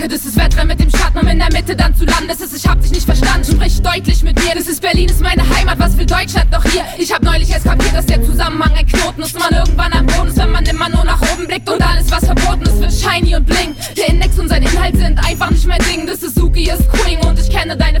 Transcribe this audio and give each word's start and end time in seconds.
Kacke, 0.00 0.08
das 0.08 0.24
ist 0.24 0.36
Wettrennen 0.36 0.68
mit 0.68 0.80
dem 0.80 0.90
Schatten, 0.90 1.18
um 1.18 1.28
in 1.28 1.38
der 1.38 1.52
Mitte 1.52 1.76
dann 1.76 1.94
zu 1.94 2.04
landen. 2.04 2.28
Das 2.28 2.40
ist, 2.40 2.56
ich 2.56 2.66
hab 2.66 2.80
dich 2.80 2.90
nicht 2.90 3.04
verstanden, 3.04 3.44
sprich 3.44 3.82
deutlich 3.82 4.22
mit 4.22 4.34
mir. 4.42 4.54
Das 4.54 4.66
ist 4.66 4.80
Berlin, 4.80 5.08
ist 5.08 5.20
meine 5.20 5.42
Heimat, 5.56 5.78
was 5.78 5.96
will 5.98 6.06
Deutschland 6.06 6.50
noch 6.50 6.64
hier? 6.64 6.82
Ich 6.96 7.12
hab 7.12 7.22
neulich 7.22 7.50
erst 7.50 7.66
kapiert, 7.66 7.94
dass 7.94 8.06
der 8.06 8.22
Zusammenhang 8.22 8.72
ein 8.74 8.86
Knoten 8.86 9.22
ist, 9.22 9.38
man 9.38 9.52
irgendwann 9.52 9.92
am 9.92 10.06
Boden 10.06 10.28
ist, 10.28 10.38
wenn 10.38 10.52
man 10.52 10.64
immer 10.64 10.88
nur 10.88 11.04
nach 11.04 11.20
oben 11.20 11.46
blickt 11.46 11.68
und 11.68 11.82
alles, 11.82 12.10
was 12.10 12.24
verboten 12.24 12.62
ist, 12.62 12.80
wird 12.80 12.92
shiny 12.92 13.36
und 13.36 13.44
bling. 13.44 13.74
Der 13.96 14.08
Index 14.08 14.38
und 14.38 14.48
sein 14.48 14.62
Inhalt 14.62 14.96
sind 14.96 15.18
einfach 15.18 15.50
nicht 15.50 15.66
mein 15.66 15.80
Ding. 15.80 16.06
Das 16.06 16.22
ist 16.22 16.34
Suki, 16.34 16.70
ist 16.70 16.90
Queen 16.92 17.18
und 17.20 17.38
ich 17.38 17.50
kenne 17.50 17.76
deine 17.76 18.00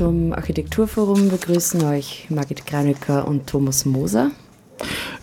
Zum 0.00 0.32
Architekturforum 0.32 1.28
begrüßen 1.28 1.84
euch 1.84 2.24
Margit 2.30 2.64
Granecker 2.64 3.28
und 3.28 3.46
Thomas 3.46 3.84
Moser. 3.84 4.30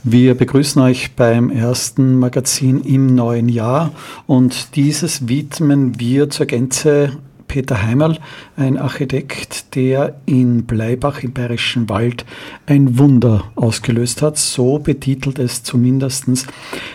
Wir 0.04 0.36
begrüßen 0.36 0.80
euch 0.84 1.16
beim 1.16 1.50
ersten 1.50 2.20
Magazin 2.20 2.82
im 2.82 3.16
neuen 3.16 3.50
Jahr 3.50 3.92
und 4.28 4.76
dieses 4.76 5.28
widmen 5.28 6.00
wir 6.00 6.30
zur 6.30 6.46
Gänze 6.46 7.18
Peter 7.58 7.82
Heimerl, 7.82 8.20
ein 8.56 8.78
Architekt, 8.78 9.74
der 9.74 10.22
in 10.28 10.66
Bleibach 10.66 11.24
im 11.24 11.34
Bayerischen 11.34 11.90
Wald 11.90 12.24
ein 12.68 13.00
Wunder 13.00 13.46
ausgelöst 13.56 14.22
hat. 14.22 14.38
So 14.38 14.78
betitelt 14.78 15.40
es 15.40 15.64
zumindest 15.64 16.28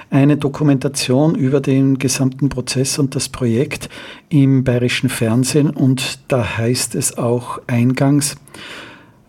eine 0.08 0.36
Dokumentation 0.36 1.34
über 1.34 1.60
den 1.60 1.98
gesamten 1.98 2.48
Prozess 2.48 3.00
und 3.00 3.16
das 3.16 3.28
Projekt 3.28 3.88
im 4.28 4.62
Bayerischen 4.62 5.08
Fernsehen. 5.08 5.68
Und 5.68 6.20
da 6.28 6.58
heißt 6.58 6.94
es 6.94 7.18
auch 7.18 7.60
eingangs, 7.66 8.36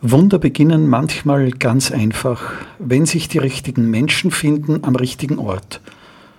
Wunder 0.03 0.37
beginnen 0.37 0.87
manchmal 0.87 1.49
ganz 1.49 1.89
einfach, 1.89 2.43
wenn 2.77 3.07
sich 3.07 3.27
die 3.27 3.39
richtigen 3.39 3.89
Menschen 3.89 4.29
finden 4.29 4.83
am 4.83 4.95
richtigen 4.95 5.39
Ort. 5.39 5.81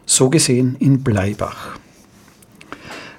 So 0.07 0.31
gesehen 0.31 0.77
in 0.79 1.03
Bleibach 1.03 1.81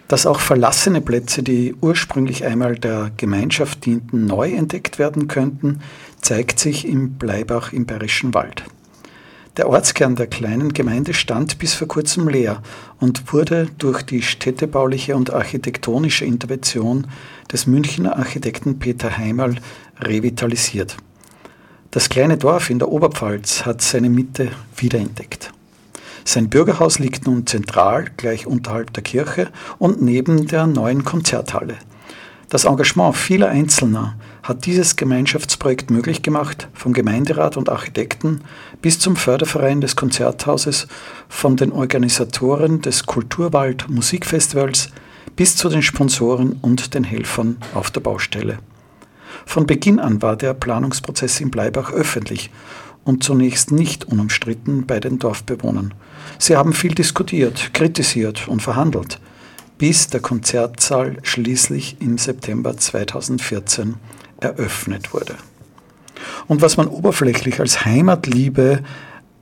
dass 0.07 0.25
auch 0.25 0.39
verlassene 0.39 1.01
Plätze, 1.01 1.41
die 1.41 1.75
ursprünglich 1.81 2.45
einmal 2.45 2.75
der 2.75 3.11
Gemeinschaft 3.17 3.85
dienten, 3.85 4.25
neu 4.25 4.51
entdeckt 4.51 4.99
werden 4.99 5.27
könnten, 5.27 5.81
zeigt 6.21 6.59
sich 6.59 6.87
im 6.87 7.13
Bleibach 7.13 7.73
im 7.73 7.85
Bayerischen 7.85 8.33
Wald. 8.33 8.63
Der 9.57 9.69
Ortskern 9.69 10.17
der 10.17 10.27
kleinen 10.27 10.73
Gemeinde 10.73 11.13
stand 11.13 11.59
bis 11.59 11.73
vor 11.75 11.87
kurzem 11.87 12.27
leer 12.27 12.61
und 12.99 13.31
wurde 13.31 13.69
durch 13.77 14.01
die 14.01 14.21
städtebauliche 14.21 15.15
und 15.15 15.31
architektonische 15.31 16.25
Intervention 16.25 17.07
des 17.51 17.65
Münchner 17.65 18.17
Architekten 18.17 18.79
Peter 18.79 19.17
Heimerl 19.17 19.55
revitalisiert. 19.99 20.97
Das 21.91 22.09
kleine 22.09 22.37
Dorf 22.37 22.69
in 22.69 22.79
der 22.79 22.89
Oberpfalz 22.89 23.65
hat 23.65 23.81
seine 23.81 24.09
Mitte 24.09 24.51
wiederentdeckt. 24.75 25.54
Sein 26.27 26.49
Bürgerhaus 26.49 26.97
liegt 26.97 27.27
nun 27.27 27.45
zentral, 27.45 28.05
gleich 28.17 28.47
unterhalb 28.47 28.91
der 28.93 29.03
Kirche 29.03 29.49
und 29.77 30.01
neben 30.01 30.47
der 30.47 30.65
neuen 30.65 31.05
Konzerthalle. 31.05 31.75
Das 32.49 32.65
Engagement 32.65 33.15
vieler 33.15 33.49
Einzelner 33.49 34.15
hat 34.41 34.65
dieses 34.65 34.95
Gemeinschaftsprojekt 34.95 35.91
möglich 35.91 36.23
gemacht, 36.23 36.67
vom 36.73 36.93
Gemeinderat 36.93 37.57
und 37.57 37.69
Architekten 37.69 38.41
bis 38.81 38.99
zum 38.99 39.15
Förderverein 39.15 39.81
des 39.81 39.95
Konzerthauses, 39.95 40.87
von 41.29 41.57
den 41.57 41.71
Organisatoren 41.71 42.81
des 42.81 43.05
Kulturwald 43.05 43.87
Musikfestivals 43.87 44.89
bis 45.35 45.55
zu 45.55 45.69
den 45.69 45.83
Sponsoren 45.83 46.57
und 46.61 46.95
den 46.95 47.03
Helfern 47.03 47.57
auf 47.75 47.91
der 47.91 48.01
Baustelle. 48.01 48.57
Von 49.45 49.67
Beginn 49.67 49.99
an 49.99 50.21
war 50.21 50.35
der 50.35 50.53
Planungsprozess 50.53 51.39
in 51.39 51.51
Bleibach 51.51 51.91
öffentlich 51.91 52.49
und 53.05 53.23
zunächst 53.23 53.71
nicht 53.71 54.03
unumstritten 54.03 54.85
bei 54.85 54.99
den 54.99 55.19
Dorfbewohnern. 55.19 55.93
Sie 56.37 56.57
haben 56.57 56.73
viel 56.73 56.93
diskutiert, 56.93 57.73
kritisiert 57.73 58.49
und 58.49 58.61
verhandelt, 58.61 59.21
bis 59.77 60.07
der 60.07 60.19
Konzertsaal 60.19 61.17
schließlich 61.23 61.97
im 62.01 62.17
September 62.17 62.75
2014 62.75 63.95
eröffnet 64.41 65.13
wurde. 65.13 65.35
Und 66.47 66.61
was 66.61 66.77
man 66.77 66.87
oberflächlich 66.87 67.59
als 67.59 67.85
Heimatliebe 67.85 68.83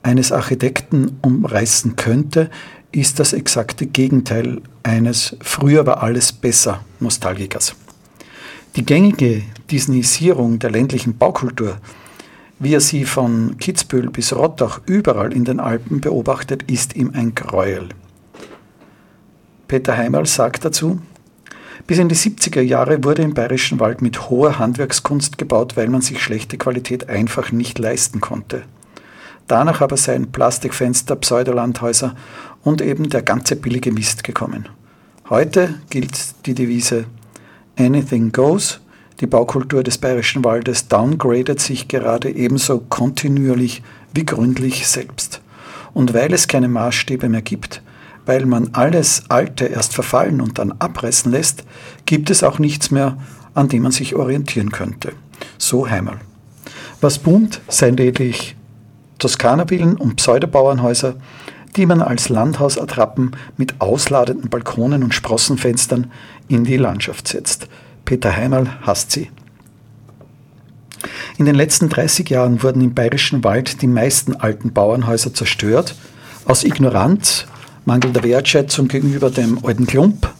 eines 0.02 0.30
Architekten 0.30 1.18
umreißen 1.22 1.96
könnte, 1.96 2.50
ist 2.92 3.18
das 3.18 3.32
exakte 3.32 3.86
Gegenteil 3.86 4.60
eines 4.82 5.36
früher 5.40 5.86
war 5.86 6.02
alles 6.02 6.32
besser 6.32 6.84
Nostalgikers. 7.00 7.74
Die 8.76 8.84
gängige 8.84 9.42
Disneyisierung 9.70 10.58
der 10.58 10.70
ländlichen 10.70 11.16
Baukultur 11.16 11.78
wie 12.64 12.74
er 12.74 12.80
sie 12.80 13.04
von 13.04 13.56
Kitzbühel 13.58 14.10
bis 14.10 14.34
Rottach 14.34 14.80
überall 14.86 15.32
in 15.32 15.44
den 15.44 15.60
Alpen 15.60 16.00
beobachtet, 16.00 16.64
ist 16.70 16.96
ihm 16.96 17.12
ein 17.14 17.34
Gräuel. 17.34 17.90
Peter 19.68 19.96
Heimerl 19.96 20.26
sagt 20.26 20.64
dazu, 20.64 21.00
bis 21.86 21.98
in 21.98 22.08
die 22.08 22.14
70er 22.14 22.62
Jahre 22.62 23.04
wurde 23.04 23.22
im 23.22 23.34
Bayerischen 23.34 23.80
Wald 23.80 24.00
mit 24.00 24.30
hoher 24.30 24.58
Handwerkskunst 24.58 25.36
gebaut, 25.36 25.76
weil 25.76 25.88
man 25.88 26.00
sich 26.00 26.22
schlechte 26.22 26.56
Qualität 26.56 27.10
einfach 27.10 27.52
nicht 27.52 27.78
leisten 27.78 28.20
konnte. 28.20 28.62
Danach 29.46 29.82
aber 29.82 29.98
seien 29.98 30.32
Plastikfenster, 30.32 31.16
Pseudolandhäuser 31.16 32.14
und 32.62 32.80
eben 32.80 33.10
der 33.10 33.22
ganze 33.22 33.56
billige 33.56 33.92
Mist 33.92 34.24
gekommen. 34.24 34.68
Heute 35.28 35.74
gilt 35.90 36.46
die 36.46 36.54
Devise 36.54 37.04
Anything 37.76 38.32
goes 38.32 38.80
die 39.20 39.26
Baukultur 39.26 39.82
des 39.82 39.98
Bayerischen 39.98 40.44
Waldes 40.44 40.88
downgradet 40.88 41.60
sich 41.60 41.88
gerade 41.88 42.30
ebenso 42.30 42.80
kontinuierlich 42.80 43.82
wie 44.12 44.26
gründlich 44.26 44.88
selbst. 44.88 45.40
Und 45.92 46.14
weil 46.14 46.32
es 46.32 46.48
keine 46.48 46.68
Maßstäbe 46.68 47.28
mehr 47.28 47.42
gibt, 47.42 47.82
weil 48.26 48.46
man 48.46 48.70
alles 48.72 49.24
Alte 49.28 49.66
erst 49.66 49.94
verfallen 49.94 50.40
und 50.40 50.58
dann 50.58 50.72
abreißen 50.72 51.30
lässt, 51.30 51.64
gibt 52.06 52.30
es 52.30 52.42
auch 52.42 52.58
nichts 52.58 52.90
mehr, 52.90 53.16
an 53.54 53.68
dem 53.68 53.84
man 53.84 53.92
sich 53.92 54.16
orientieren 54.16 54.72
könnte. 54.72 55.12
So 55.58 55.88
Heimerl. 55.88 56.20
Was 57.00 57.18
boomt, 57.18 57.60
seien 57.68 57.96
lediglich 57.96 58.56
Toskana-Villen 59.18 59.96
und 59.96 60.16
Pseudobauernhäuser, 60.16 61.16
die 61.76 61.86
man 61.86 62.02
als 62.02 62.28
Landhausattrappen 62.28 63.32
mit 63.56 63.80
ausladenden 63.80 64.48
Balkonen 64.48 65.02
und 65.02 65.14
Sprossenfenstern 65.14 66.10
in 66.48 66.64
die 66.64 66.76
Landschaft 66.76 67.28
setzt. 67.28 67.68
Peter 68.04 68.36
Heimerl 68.36 68.68
hasst 68.82 69.12
sie. 69.12 69.30
In 71.36 71.46
den 71.46 71.54
letzten 71.54 71.88
30 71.88 72.30
Jahren 72.30 72.62
wurden 72.62 72.80
im 72.80 72.94
Bayerischen 72.94 73.42
Wald 73.42 73.82
die 73.82 73.86
meisten 73.86 74.36
alten 74.36 74.72
Bauernhäuser 74.72 75.34
zerstört, 75.34 75.94
aus 76.44 76.64
Ignoranz, 76.64 77.46
mangelnder 77.84 78.22
Wertschätzung 78.22 78.88
gegenüber 78.88 79.30
dem 79.30 79.64
alten 79.64 79.86
Klump, 79.86 80.32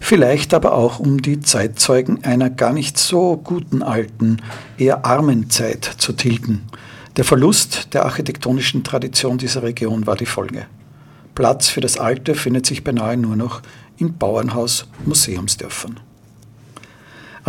vielleicht 0.00 0.54
aber 0.54 0.72
auch 0.72 0.98
um 0.98 1.22
die 1.22 1.40
Zeitzeugen 1.40 2.24
einer 2.24 2.50
gar 2.50 2.72
nicht 2.72 2.98
so 2.98 3.36
guten 3.36 3.82
alten, 3.82 4.38
eher 4.76 5.04
armen 5.04 5.50
Zeit 5.50 5.84
zu 5.98 6.12
tilgen. 6.12 6.62
Der 7.16 7.24
Verlust 7.24 7.94
der 7.94 8.04
architektonischen 8.04 8.82
Tradition 8.82 9.38
dieser 9.38 9.62
Region 9.62 10.06
war 10.06 10.16
die 10.16 10.26
Folge. 10.26 10.66
Platz 11.34 11.68
für 11.68 11.80
das 11.80 11.98
Alte 11.98 12.34
findet 12.34 12.66
sich 12.66 12.82
beinahe 12.82 13.16
nur 13.16 13.36
noch 13.36 13.62
in 13.98 14.16
Bauernhaus-Museumsdörfern. 14.16 16.00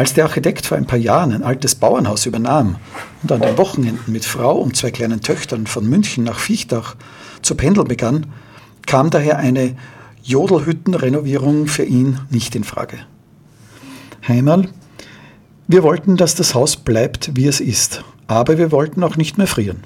Als 0.01 0.15
der 0.15 0.24
Architekt 0.24 0.65
vor 0.65 0.80
ein 0.80 0.88
paar 0.88 0.98
Jahren 0.98 1.31
ein 1.31 1.44
altes 1.44 1.75
Bauernhaus 1.75 2.25
übernahm 2.25 2.77
und 3.21 3.31
an 3.31 3.39
den 3.39 3.56
Wochenenden 3.59 4.12
mit 4.12 4.25
Frau 4.25 4.57
und 4.57 4.75
zwei 4.75 4.89
kleinen 4.89 5.21
Töchtern 5.21 5.68
von 5.68 5.88
München 5.88 6.24
nach 6.24 6.39
Viechtach 6.39 6.95
zu 7.44 7.53
pendeln 7.53 7.88
begann, 7.88 8.25
kam 8.88 9.12
daher 9.12 9.38
eine 9.38 9.75
Jodelhüttenrenovierung 10.24 11.68
für 11.68 11.83
ihn 11.83 12.18
nicht 12.31 12.56
in 12.56 12.63
Frage. 12.63 12.98
Heimerl, 14.27 14.69
wir 15.68 15.83
wollten, 15.83 16.18
dass 16.18 16.33
das 16.33 16.56
Haus 16.56 16.77
bleibt, 16.77 17.38
wie 17.38 17.45
es 17.45 17.59
ist, 17.59 18.03
aber 18.25 18.57
wir 18.57 18.71
wollten 18.71 19.03
auch 19.03 19.18
nicht 19.18 19.38
mehr 19.38 19.45
frieren. 19.45 19.83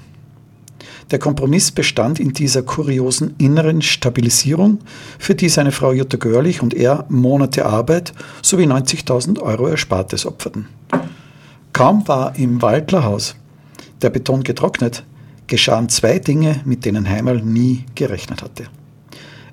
Der 1.11 1.19
Kompromiss 1.19 1.71
bestand 1.71 2.19
in 2.19 2.33
dieser 2.33 2.63
kuriosen 2.63 3.35
inneren 3.37 3.81
Stabilisierung, 3.81 4.79
für 5.19 5.35
die 5.35 5.49
seine 5.49 5.71
Frau 5.71 5.91
Jutta 5.91 6.17
Görlich 6.17 6.63
und 6.63 6.73
er 6.73 7.05
Monate 7.09 7.65
Arbeit 7.65 8.13
sowie 8.41 8.65
90.000 8.65 9.39
Euro 9.39 9.67
Erspartes 9.67 10.25
opferten. 10.25 10.67
Kaum 11.73 12.07
war 12.07 12.35
im 12.37 12.61
Waldlerhaus 12.61 13.35
der 14.01 14.09
Beton 14.09 14.43
getrocknet, 14.43 15.03
geschahen 15.47 15.89
zwei 15.89 16.19
Dinge, 16.19 16.61
mit 16.65 16.85
denen 16.85 17.07
Heimal 17.09 17.41
nie 17.41 17.85
gerechnet 17.93 18.41
hatte. 18.41 18.65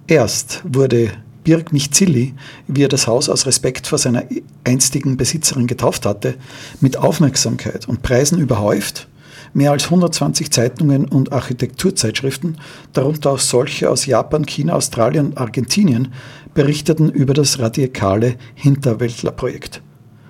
Erst 0.07 0.63
wurde 0.65 1.11
Birg 1.45 1.73
Michzilli, 1.73 2.35
wie 2.67 2.85
er 2.85 2.89
das 2.89 3.07
Haus 3.07 3.29
aus 3.29 3.47
Respekt 3.47 3.87
vor 3.87 3.99
seiner 3.99 4.25
einstigen 4.65 5.17
Besitzerin 5.17 5.67
getauft 5.67 6.07
hatte, 6.07 6.37
mit 6.81 6.97
Aufmerksamkeit 6.97 7.89
und 7.89 8.03
Preisen 8.03 8.39
überhäuft. 8.39 9.09
Mehr 9.55 9.71
als 9.71 9.85
120 9.85 10.51
Zeitungen 10.51 11.05
und 11.05 11.33
Architekturzeitschriften, 11.33 12.59
darunter 12.93 13.33
auch 13.33 13.39
solche 13.39 13.91
aus 13.91 14.07
Japan, 14.07 14.47
China, 14.47 14.75
Australien 14.75 15.27
und 15.27 15.39
Argentinien, 15.39 16.13
berichteten 16.55 17.11
über 17.11 17.35
das 17.35 17.59
radikale 17.59 18.37
Hinterwäldlerprojekt. 18.55 19.83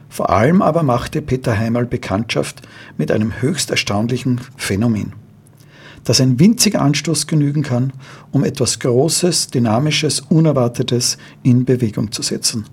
Vor 0.09 0.31
allem 0.31 0.61
aber 0.61 0.83
machte 0.83 1.23
Peter 1.23 1.59
Heimal 1.59 1.87
Bekanntschaft 1.87 2.63
mit 2.99 3.11
einem 3.11 3.41
höchst 3.41 3.71
erstaunlichen 3.71 4.41
Phänomen 4.57 5.15
dass 6.05 6.21
ein 6.21 6.39
winziger 6.39 6.83
Anstoß 6.83 7.27
genügen 7.27 7.63
kann, 7.63 7.93
um 8.31 8.45
etwas 8.45 8.79
Großes, 8.81 9.49
Dynamisches, 9.49 10.21
Unerwartetes 10.21 11.19
in 11.43 11.65
Bewegung 11.65 12.11
zu 12.13 12.23
setzen. 12.23 12.65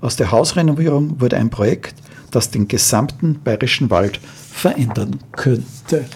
Aus 0.00 0.16
der 0.16 0.30
Hausrenovierung 0.30 1.20
wurde 1.20 1.36
ein 1.36 1.50
Projekt, 1.50 1.96
das 2.30 2.50
den 2.50 2.68
gesamten 2.68 3.40
bayerischen 3.42 3.90
Wald 3.90 4.20
verändern 4.56 5.20
könnte. 5.32 6.06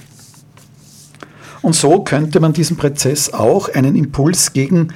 Und 1.63 1.75
so 1.75 2.01
könnte 2.03 2.41
man 2.41 2.55
diesem 2.55 2.79
Prozess 2.79 3.33
auch 3.35 3.69
einen 3.69 3.95
Impuls 3.95 4.55
gegen 4.55 4.89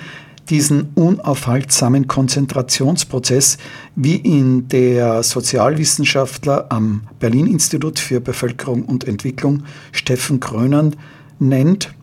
diesen 0.49 0.89
unaufhaltsamen 0.95 2.07
Konzentrationsprozess, 2.07 3.59
wie 3.97 4.17
ihn 4.17 4.69
der 4.69 5.23
Sozialwissenschaftler 5.23 6.67
am 6.71 7.03
Berlin-Institut 7.19 7.99
für 7.99 8.21
Bevölkerung 8.21 8.85
und 8.85 9.05
Entwicklung 9.07 9.65
Steffen 9.93 10.41
Krönern 10.41 10.97
nennt, 11.39 11.95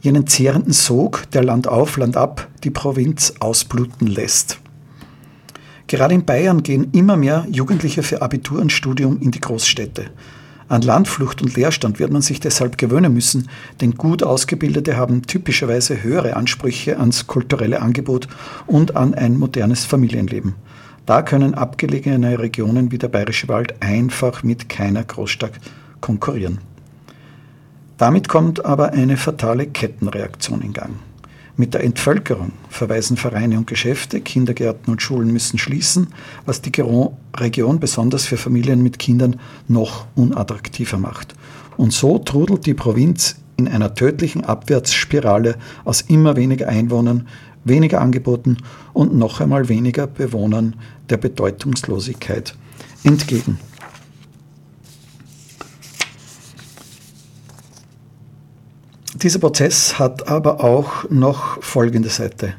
jenen 0.00 0.26
zehrenden 0.26 0.72
Sog, 0.72 1.30
der 1.30 1.44
Land 1.44 1.68
auf, 1.68 1.96
Land 1.96 2.16
ab 2.16 2.48
die 2.64 2.70
Provinz 2.70 3.34
ausbluten 3.38 4.08
lässt. 4.08 4.58
Gerade 5.86 6.14
in 6.14 6.24
Bayern 6.24 6.62
gehen 6.62 6.88
immer 6.92 7.16
mehr 7.16 7.46
Jugendliche 7.50 8.02
für 8.02 8.22
Abitur 8.22 8.60
und 8.60 8.72
Studium 8.72 9.20
in 9.20 9.30
die 9.30 9.40
Großstädte. 9.40 10.06
An 10.68 10.80
Landflucht 10.80 11.42
und 11.42 11.54
Leerstand 11.54 11.98
wird 11.98 12.12
man 12.12 12.22
sich 12.22 12.40
deshalb 12.40 12.78
gewöhnen 12.78 13.12
müssen, 13.12 13.48
denn 13.80 13.94
gut 13.94 14.22
Ausgebildete 14.22 14.96
haben 14.96 15.22
typischerweise 15.26 16.02
höhere 16.02 16.34
Ansprüche 16.34 16.98
ans 16.98 17.26
kulturelle 17.26 17.82
Angebot 17.82 18.26
und 18.66 18.96
an 18.96 19.12
ein 19.12 19.36
modernes 19.36 19.84
Familienleben. 19.84 20.54
Da 21.04 21.22
können 21.22 21.54
abgelegene 21.54 22.38
Regionen 22.38 22.90
wie 22.90 22.98
der 22.98 23.08
Bayerische 23.08 23.48
Wald 23.48 23.74
einfach 23.82 24.42
mit 24.44 24.68
keiner 24.68 25.02
Großstadt 25.02 25.52
konkurrieren. 26.00 26.58
Damit 27.98 28.28
kommt 28.28 28.64
aber 28.64 28.92
eine 28.92 29.16
fatale 29.16 29.66
Kettenreaktion 29.66 30.62
in 30.62 30.72
Gang. 30.72 30.94
Mit 31.56 31.74
der 31.74 31.84
Entvölkerung 31.84 32.52
verweisen 32.70 33.18
Vereine 33.18 33.58
und 33.58 33.66
Geschäfte, 33.66 34.22
Kindergärten 34.22 34.90
und 34.90 35.02
Schulen 35.02 35.32
müssen 35.32 35.58
schließen, 35.58 36.08
was 36.46 36.62
die 36.62 36.72
Region 37.36 37.78
besonders 37.78 38.24
für 38.24 38.38
Familien 38.38 38.82
mit 38.82 38.98
Kindern 38.98 39.38
noch 39.68 40.06
unattraktiver 40.14 40.96
macht. 40.96 41.34
Und 41.76 41.92
so 41.92 42.18
trudelt 42.18 42.64
die 42.64 42.74
Provinz 42.74 43.36
in 43.58 43.68
einer 43.68 43.94
tödlichen 43.94 44.44
Abwärtsspirale 44.44 45.56
aus 45.84 46.00
immer 46.00 46.36
weniger 46.36 46.68
Einwohnern, 46.68 47.28
weniger 47.64 48.00
Angeboten 48.00 48.56
und 48.94 49.14
noch 49.14 49.40
einmal 49.40 49.68
weniger 49.68 50.06
Bewohnern 50.06 50.76
der 51.10 51.18
Bedeutungslosigkeit 51.18 52.54
entgegen. 53.04 53.58
Dieser 59.22 59.38
Prozess 59.38 60.00
hat 60.00 60.26
aber 60.26 60.64
auch 60.64 61.08
noch 61.08 61.62
folgende 61.62 62.08
Seite. 62.08 62.54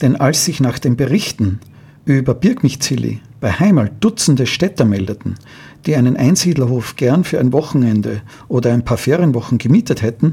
Denn 0.00 0.16
als 0.16 0.44
sich 0.44 0.58
nach 0.58 0.80
den 0.80 0.96
Berichten 0.96 1.60
über 2.06 2.34
Birkmichzilli 2.34 3.20
bei 3.40 3.52
Heimal 3.52 3.92
Dutzende 4.00 4.46
Städter 4.46 4.84
meldeten, 4.84 5.36
die 5.86 5.94
einen 5.94 6.16
Einsiedlerhof 6.16 6.96
gern 6.96 7.22
für 7.22 7.38
ein 7.38 7.52
Wochenende 7.52 8.22
oder 8.48 8.72
ein 8.72 8.84
paar 8.84 8.96
Ferienwochen 8.96 9.58
gemietet 9.58 10.02
hätten, 10.02 10.32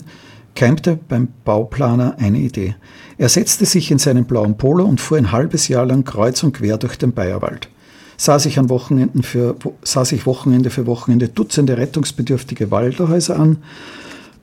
keimte 0.56 0.98
beim 1.08 1.28
Bauplaner 1.44 2.16
eine 2.18 2.40
Idee. 2.40 2.76
Er 3.20 3.30
setzte 3.30 3.66
sich 3.66 3.92
in 3.92 4.00
seinen 4.00 4.26
blauen 4.26 4.58
Polo 4.58 4.86
und 4.86 5.02
fuhr 5.02 5.18
ein 5.18 5.32
halbes 5.32 5.68
Jahr 5.68 5.86
lang 5.86 6.04
kreuz 6.04 6.42
und 6.42 6.54
quer 6.54 6.78
durch 6.78 6.98
den 6.98 7.14
Bayerwald. 7.14 7.70
Sah 8.18 8.40
sich, 8.40 8.58
an 8.58 8.70
Wochenenden 8.70 9.22
für, 9.22 9.56
sah 9.84 10.06
sich 10.06 10.26
Wochenende 10.26 10.72
für 10.72 10.88
Wochenende 10.88 11.28
Dutzende 11.28 11.78
rettungsbedürftige 11.78 12.72
Waldhäuser 12.72 13.38
an, 13.38 13.58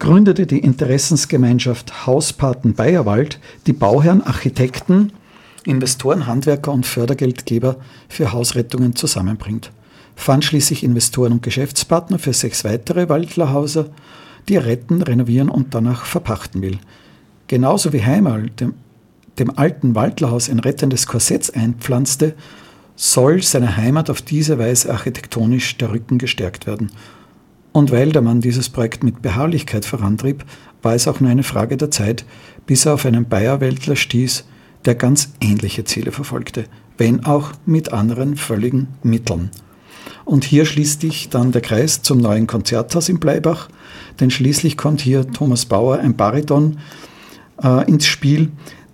gründete 0.02 0.48
die 0.48 0.58
Interessensgemeinschaft 0.58 2.08
Hauspaten 2.08 2.74
Bayerwald, 2.74 3.38
die 3.68 3.72
Bauherren, 3.72 4.20
Architekten, 4.20 5.12
Investoren, 5.64 6.26
Handwerker 6.26 6.72
und 6.72 6.86
Fördergeldgeber 6.86 7.76
für 8.08 8.32
Hausrettungen 8.32 8.96
zusammenbringt. 8.96 9.70
Fand 10.16 10.44
schließlich 10.44 10.82
Investoren 10.82 11.34
und 11.34 11.44
Geschäftspartner 11.44 12.18
für 12.18 12.32
sechs 12.32 12.64
weitere 12.64 13.08
Waldlerhäuser, 13.08 13.90
die 14.48 14.56
er 14.56 14.66
retten, 14.66 15.02
renovieren 15.02 15.48
und 15.48 15.72
danach 15.72 16.04
verpachten 16.04 16.62
will. 16.62 16.80
Genauso 17.46 17.92
wie 17.92 18.02
Heimal 18.02 18.50
dem, 18.50 18.74
dem 19.38 19.56
alten 19.56 19.94
Waldlerhaus 19.94 20.50
ein 20.50 20.58
rettendes 20.58 21.06
Korsett 21.06 21.54
einpflanzte, 21.54 22.34
soll 22.96 23.40
seiner 23.40 23.76
Heimat 23.76 24.10
auf 24.10 24.20
diese 24.20 24.58
Weise 24.58 24.92
architektonisch 24.92 25.78
der 25.78 25.92
Rücken 25.92 26.18
gestärkt 26.18 26.66
werden 26.66 26.90
und 27.72 27.90
weil 27.90 28.12
der 28.12 28.22
Mann 28.22 28.40
dieses 28.40 28.68
Projekt 28.68 29.02
mit 29.02 29.22
Beharrlichkeit 29.22 29.84
vorantrieb, 29.84 30.44
war 30.82 30.94
es 30.94 31.08
auch 31.08 31.20
nur 31.20 31.30
eine 31.30 31.42
Frage 31.42 31.76
der 31.76 31.90
Zeit, 31.90 32.24
bis 32.66 32.86
er 32.86 32.94
auf 32.94 33.06
einen 33.06 33.28
Bayerweltler 33.28 33.96
stieß, 33.96 34.44
der 34.84 34.94
ganz 34.94 35.32
ähnliche 35.40 35.84
Ziele 35.84 36.12
verfolgte, 36.12 36.64
wenn 36.98 37.24
auch 37.24 37.52
mit 37.66 37.92
anderen 37.92 38.36
völligen 38.36 38.88
Mitteln. 39.02 39.50
Und 40.24 40.44
hier 40.44 40.66
schließt 40.66 41.00
sich 41.00 41.28
dann 41.30 41.52
der 41.52 41.62
Kreis 41.62 42.02
zum 42.02 42.18
neuen 42.18 42.46
Konzerthaus 42.46 43.08
in 43.08 43.18
Bleibach, 43.18 43.68
denn 44.20 44.30
schließlich 44.30 44.76
kommt 44.76 45.00
hier 45.00 45.26
Thomas 45.26 45.66
Bauer, 45.66 45.98
ein 45.98 46.16
Bariton, 46.16 46.78
äh, 47.62 47.88
ins 47.88 48.06
Spiel, 48.06 48.50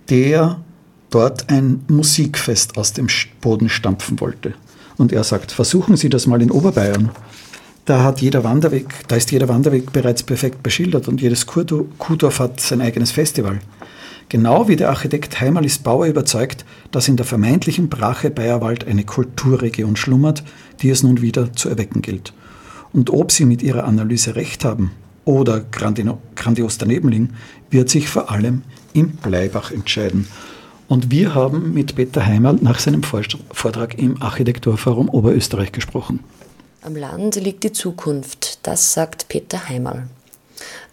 der 0.09 0.61
dort 1.09 1.49
ein 1.49 1.83
Musikfest 1.87 2.77
aus 2.77 2.93
dem 2.93 3.07
Boden 3.41 3.69
stampfen 3.69 4.19
wollte. 4.19 4.53
Und 4.97 5.11
er 5.11 5.23
sagt, 5.23 5.51
versuchen 5.51 5.97
Sie 5.97 6.09
das 6.09 6.27
mal 6.27 6.41
in 6.41 6.51
Oberbayern. 6.51 7.11
Da 7.89 8.03
hat 8.03 8.21
jeder 8.21 8.43
Wanderweg, 8.43 8.93
da 9.07 9.15
ist 9.15 9.31
jeder 9.31 9.47
Wanderweg 9.47 9.91
bereits 9.91 10.21
perfekt 10.21 10.61
beschildert 10.61 11.07
und 11.07 11.21
jedes 11.21 11.47
Kuhdorf 11.47 12.37
hat 12.37 12.61
sein 12.61 12.81
eigenes 12.81 13.09
Festival. 13.09 13.61
Genau 14.29 14.67
wie 14.67 14.75
der 14.75 14.89
Architekt 14.89 15.41
Heimal 15.41 15.65
ist 15.65 15.83
Bauer 15.83 16.05
überzeugt, 16.05 16.65
dass 16.91 17.07
in 17.07 17.17
der 17.17 17.25
vermeintlichen 17.25 17.89
Brache 17.89 18.29
Bayerwald 18.29 18.85
eine 18.85 19.05
Kulturregion 19.05 19.95
schlummert, 19.95 20.43
die 20.83 20.91
es 20.91 21.01
nun 21.01 21.23
wieder 21.23 21.51
zu 21.53 21.67
erwecken 21.67 22.03
gilt. 22.03 22.31
Und 22.93 23.09
ob 23.09 23.31
sie 23.31 23.45
mit 23.45 23.63
ihrer 23.63 23.85
Analyse 23.85 24.35
recht 24.35 24.65
haben 24.65 24.91
oder 25.25 25.59
grandios 25.59 26.77
daneben 26.77 27.09
liegen, 27.09 27.33
wird 27.71 27.89
sich 27.89 28.07
vor 28.07 28.29
allem 28.29 28.61
im 28.93 29.13
Bleibach 29.13 29.71
entscheiden. 29.71 30.27
Und 30.87 31.09
wir 31.09 31.33
haben 31.33 31.73
mit 31.73 31.95
Peter 31.95 32.23
Heimal 32.23 32.59
nach 32.61 32.77
seinem 32.77 33.01
Vortrag 33.01 33.97
im 33.97 34.21
Architekturforum 34.21 35.09
Oberösterreich 35.09 35.71
gesprochen. 35.71 36.19
Am 36.81 36.95
Land 36.95 37.35
liegt 37.35 37.65
die 37.65 37.73
Zukunft, 37.73 38.59
das 38.63 38.93
sagt 38.93 39.27
Peter 39.27 39.67
Heimal. 39.67 40.07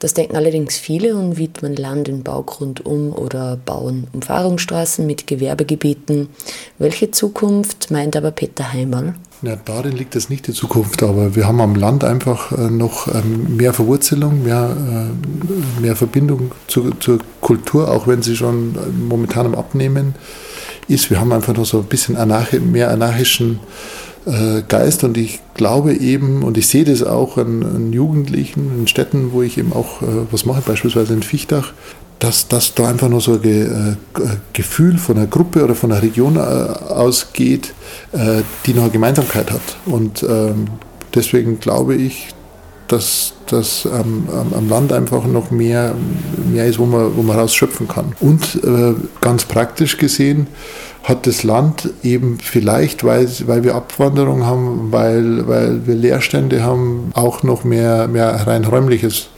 Das 0.01 0.15
denken 0.15 0.35
allerdings 0.35 0.77
viele 0.77 1.15
und 1.15 1.39
widmen 1.39 1.77
Land 1.77 2.09
in 2.09 2.25
Baugrund 2.25 2.85
um 2.85 3.13
oder 3.13 3.57
bauen 3.57 4.09
Umfahrungsstraßen 4.13 5.07
mit 5.07 5.29
Gewerbegebieten. 5.29 6.29
Welche 6.79 7.13
Zukunft 7.13 7.93
meint 7.93 8.17
aber 8.17 8.33
Peter 8.33 8.73
Heimal? 8.73 9.15
Ja, 9.43 9.55
darin 9.55 9.93
liegt 9.93 10.17
es 10.17 10.29
nicht 10.29 10.49
die 10.49 10.53
Zukunft, 10.53 11.05
aber 11.05 11.37
wir 11.37 11.47
haben 11.47 11.61
am 11.61 11.77
Land 11.77 12.03
einfach 12.03 12.51
äh, 12.51 12.69
noch 12.69 13.07
ähm, 13.15 13.57
mehr 13.57 13.73
Verwurzelung, 13.73 14.43
mehr, 14.43 14.77
äh, 14.77 15.81
mehr 15.81 15.95
Verbindung 15.95 16.51
zur, 16.67 16.99
zur 16.99 17.21
Kultur, 17.41 17.91
auch 17.93 18.09
wenn 18.09 18.23
sie 18.23 18.35
schon 18.35 18.77
momentan 19.09 19.47
am 19.47 19.55
Abnehmen 19.55 20.17
ist. 20.89 21.11
Wir 21.11 21.21
haben 21.21 21.33
einfach 21.33 21.55
noch 21.55 21.67
so 21.67 21.79
ein 21.79 21.85
bisschen 21.85 22.17
mehr 22.73 22.91
anarchischen 22.91 23.55
äh, 23.55 24.06
Geist 24.69 25.05
und 25.05 25.17
ich 25.17 25.41
glaube 25.55 25.95
eben, 25.95 26.43
und 26.43 26.59
ich 26.59 26.67
sehe 26.67 26.85
das 26.85 27.05
auch 27.05 27.37
an, 27.37 27.63
an 27.63 27.93
Jugendlichen, 27.93 28.73
in 28.77 28.89
Städten, 28.89 29.33
wo 29.33 29.43
ich 29.43 29.57
eben 29.57 29.73
auch 29.73 30.03
äh, 30.03 30.07
was 30.33 30.45
mache, 30.45 30.63
beispielsweise 30.63 31.15
in 31.15 31.23
Fichtach, 31.23 31.73
dass, 32.19 32.49
dass 32.49 32.75
da 32.75 32.89
einfach 32.89 33.09
nur 33.09 33.21
so 33.21 33.35
ein 33.35 33.43
Ge 33.43 33.65
äh, 33.65 33.97
Gefühl 34.53 34.99
von 34.99 35.17
einer 35.17 35.27
Gruppe 35.27 35.63
oder 35.63 35.75
von 35.75 35.93
einer 35.93 36.03
Region 36.03 36.37
äh, 36.37 36.41
ausgeht, 36.41 37.75
äh, 38.13 38.43
die 38.65 38.75
noch 38.75 38.85
eine 38.85 38.93
Gemeinsamkeit 38.93 39.51
hat. 39.51 39.77
Und 39.85 40.23
ähm, 40.23 40.67
deswegen 41.15 41.61
glaube 41.61 41.95
ich, 41.95 42.29
dass 42.89 43.35
das 43.49 43.87
am, 43.87 44.29
am, 44.55 44.69
Land 44.69 44.93
einfach 44.93 45.27
noch 45.27 45.51
mehr, 45.51 45.95
mehr 46.53 46.67
ist, 46.67 46.79
wo 46.79 46.87
man, 46.87 47.17
wo 47.17 47.23
man 47.23 47.39
rausschöpfen 47.39 47.89
kann. 47.89 48.15
Und 48.21 48.63
äh, 48.65 48.95
ganz 49.21 49.45
praktisch 49.45 49.99
gesehen, 49.99 50.47
hat 51.07 51.29
das 51.29 51.45
Land 51.45 51.89
eben 52.03 52.39
vielleicht, 52.43 53.05
weil, 53.05 53.29
weil 53.47 53.63
wir 53.63 53.77
Abwanderung 53.77 54.45
haben, 54.45 54.89
weil, 54.91 55.47
weil 55.47 55.87
wir 55.87 55.95
Leerstände 55.95 56.65
haben, 56.65 57.13
auch 57.15 57.45
noch 57.45 57.63
mehr, 57.63 58.09
mehr 58.09 58.45
rein 58.45 58.65
räumliches 58.65 59.29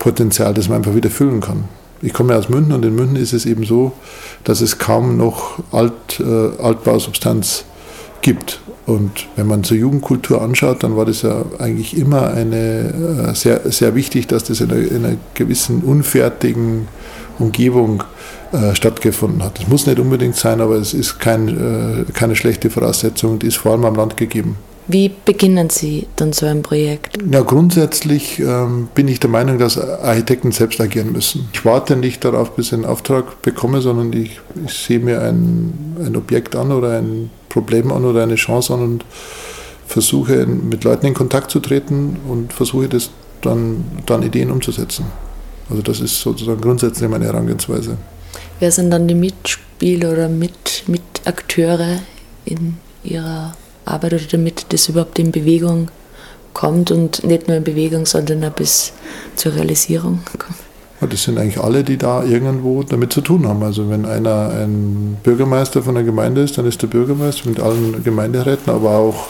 Potenzial, 0.00 0.52
das 0.52 0.68
man 0.68 0.78
einfach 0.78 0.96
wieder 0.96 1.08
füllen 1.08 1.40
kann. 1.40 1.68
Ich 2.02 2.12
komme 2.12 2.32
ja 2.32 2.38
aus 2.40 2.48
München 2.48 2.72
und 2.72 2.84
in 2.84 2.96
München 2.96 3.16
ist 3.16 3.32
es 3.32 3.46
eben 3.46 3.64
so, 3.64 3.92
dass 4.42 4.60
es 4.60 4.78
kaum 4.78 5.16
noch 5.16 5.60
Alt, 5.70 6.18
äh, 6.18 6.60
Altbausubstanz 6.60 7.64
gibt. 8.20 8.58
Und 8.86 9.26
wenn 9.34 9.48
man 9.48 9.64
zur 9.64 9.76
Jugendkultur 9.76 10.40
anschaut, 10.40 10.84
dann 10.84 10.96
war 10.96 11.04
das 11.04 11.22
ja 11.22 11.44
eigentlich 11.58 11.96
immer 11.96 12.30
eine, 12.30 13.30
äh, 13.30 13.34
sehr, 13.34 13.60
sehr 13.70 13.96
wichtig, 13.96 14.28
dass 14.28 14.44
das 14.44 14.60
in 14.60 14.70
einer, 14.70 14.80
in 14.80 15.04
einer 15.04 15.16
gewissen 15.34 15.82
unfertigen 15.82 16.86
Umgebung 17.40 18.04
äh, 18.52 18.76
stattgefunden 18.76 19.42
hat. 19.42 19.58
Das 19.58 19.66
muss 19.66 19.86
nicht 19.86 19.98
unbedingt 19.98 20.36
sein, 20.36 20.60
aber 20.60 20.76
es 20.76 20.94
ist 20.94 21.18
kein, 21.18 21.48
äh, 21.48 22.12
keine 22.12 22.36
schlechte 22.36 22.70
Voraussetzung, 22.70 23.40
die 23.40 23.48
ist 23.48 23.56
vor 23.56 23.72
allem 23.72 23.84
am 23.84 23.96
Land 23.96 24.16
gegeben. 24.16 24.56
Wie 24.88 25.10
beginnen 25.24 25.68
Sie 25.68 26.06
dann 26.14 26.32
so 26.32 26.46
ein 26.46 26.62
Projekt? 26.62 27.18
Ja, 27.30 27.42
grundsätzlich 27.42 28.38
ähm, 28.38 28.88
bin 28.94 29.08
ich 29.08 29.18
der 29.18 29.30
Meinung, 29.30 29.58
dass 29.58 29.78
Architekten 29.78 30.52
selbst 30.52 30.80
agieren 30.80 31.12
müssen. 31.12 31.48
Ich 31.52 31.64
warte 31.64 31.96
nicht 31.96 32.24
darauf, 32.24 32.54
bis 32.54 32.68
ich 32.68 32.74
einen 32.74 32.84
Auftrag 32.84 33.42
bekomme, 33.42 33.80
sondern 33.80 34.12
ich, 34.12 34.40
ich 34.64 34.72
sehe 34.72 35.00
mir 35.00 35.22
ein, 35.22 35.96
ein 36.04 36.16
Objekt 36.16 36.54
an 36.54 36.70
oder 36.70 36.98
ein 36.98 37.30
Problem 37.48 37.90
an 37.90 38.04
oder 38.04 38.22
eine 38.22 38.36
Chance 38.36 38.74
an 38.74 38.82
und 38.82 39.04
versuche 39.86 40.46
mit 40.46 40.84
Leuten 40.84 41.06
in 41.06 41.14
Kontakt 41.14 41.50
zu 41.50 41.58
treten 41.58 42.18
und 42.28 42.52
versuche 42.52 42.88
das 42.88 43.10
dann, 43.42 43.84
dann 44.06 44.22
Ideen 44.22 44.50
umzusetzen. 44.50 45.06
Also 45.68 45.82
das 45.82 46.00
ist 46.00 46.20
sozusagen 46.20 46.60
grundsätzlich 46.60 47.08
meine 47.08 47.24
Herangehensweise. 47.24 47.96
Wer 48.60 48.70
sind 48.70 48.90
dann 48.90 49.08
die 49.08 49.14
Mitspieler 49.14 50.12
oder 50.12 50.28
Mit 50.28 50.84
Mitakteure 50.86 52.00
in 52.44 52.76
Ihrer 53.02 53.54
Arbeit 53.86 54.14
oder 54.14 54.24
damit 54.30 54.66
das 54.70 54.88
überhaupt 54.88 55.18
in 55.18 55.32
Bewegung 55.32 55.88
kommt 56.52 56.90
und 56.90 57.24
nicht 57.24 57.48
nur 57.48 57.56
in 57.56 57.64
Bewegung, 57.64 58.06
sondern 58.06 58.44
auch 58.44 58.50
bis 58.50 58.92
zur 59.36 59.54
Realisierung 59.54 60.20
kommt? 60.38 60.58
Ja, 61.00 61.06
das 61.06 61.24
sind 61.24 61.38
eigentlich 61.38 61.62
alle, 61.62 61.84
die 61.84 61.98
da 61.98 62.24
irgendwo 62.24 62.82
damit 62.82 63.12
zu 63.12 63.20
tun 63.20 63.46
haben. 63.46 63.62
Also 63.62 63.90
wenn 63.90 64.06
einer 64.06 64.50
ein 64.50 65.18
Bürgermeister 65.22 65.82
von 65.82 65.94
der 65.94 66.04
Gemeinde 66.04 66.40
ist, 66.40 66.56
dann 66.56 66.66
ist 66.66 66.80
der 66.80 66.86
Bürgermeister 66.86 67.48
mit 67.48 67.60
allen 67.60 68.02
Gemeinderäten, 68.02 68.72
aber 68.72 68.96
auch 68.96 69.26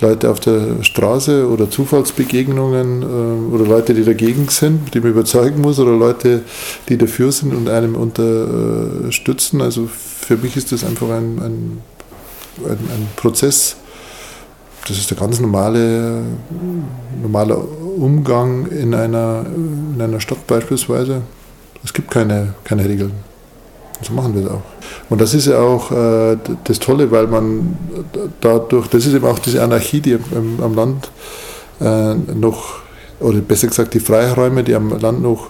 Leute 0.00 0.30
auf 0.30 0.40
der 0.40 0.82
Straße 0.82 1.48
oder 1.48 1.70
Zufallsbegegnungen 1.70 3.02
äh, 3.02 3.54
oder 3.54 3.64
Leute, 3.64 3.94
die 3.94 4.04
dagegen 4.04 4.48
sind, 4.48 4.94
die 4.94 5.00
man 5.00 5.10
überzeugen 5.10 5.62
muss 5.62 5.78
oder 5.78 5.92
Leute, 5.92 6.42
die 6.90 6.98
dafür 6.98 7.32
sind 7.32 7.54
und 7.54 7.70
einem 7.70 7.94
unterstützen. 7.94 9.62
Also 9.62 9.88
für 9.88 10.36
mich 10.36 10.56
ist 10.56 10.72
das 10.72 10.84
einfach 10.84 11.08
ein, 11.08 11.38
ein, 11.38 11.82
ein, 12.64 12.72
ein 12.72 13.08
Prozess. 13.16 13.76
Das 14.86 14.98
ist 14.98 15.10
der 15.10 15.18
ganz 15.18 15.40
normale, 15.40 16.22
normale 17.20 17.56
Umgang 17.56 18.66
in 18.66 18.94
einer, 18.94 19.44
in 19.46 20.00
einer 20.00 20.20
Stadt 20.20 20.46
beispielsweise. 20.46 21.22
Es 21.82 21.92
gibt 21.92 22.10
keine, 22.10 22.54
keine 22.64 22.84
Regeln. 22.84 23.12
So 24.02 24.12
machen 24.12 24.34
wir 24.34 24.44
es 24.44 24.50
auch. 24.50 24.62
Und 25.08 25.20
das 25.20 25.34
ist 25.34 25.46
ja 25.46 25.58
auch 25.58 25.90
äh, 25.90 26.36
das 26.64 26.78
Tolle, 26.78 27.10
weil 27.10 27.26
man 27.26 27.76
dadurch, 28.40 28.88
das 28.88 29.06
ist 29.06 29.14
eben 29.14 29.24
auch 29.24 29.38
diese 29.38 29.62
Anarchie, 29.62 30.00
die 30.00 30.14
am, 30.14 30.60
am 30.62 30.74
Land 30.74 31.10
äh, 31.80 32.14
noch, 32.14 32.80
oder 33.20 33.38
besser 33.38 33.68
gesagt 33.68 33.94
die 33.94 34.00
Freiräume, 34.00 34.62
die 34.62 34.74
am 34.74 34.98
Land 34.98 35.22
noch 35.22 35.48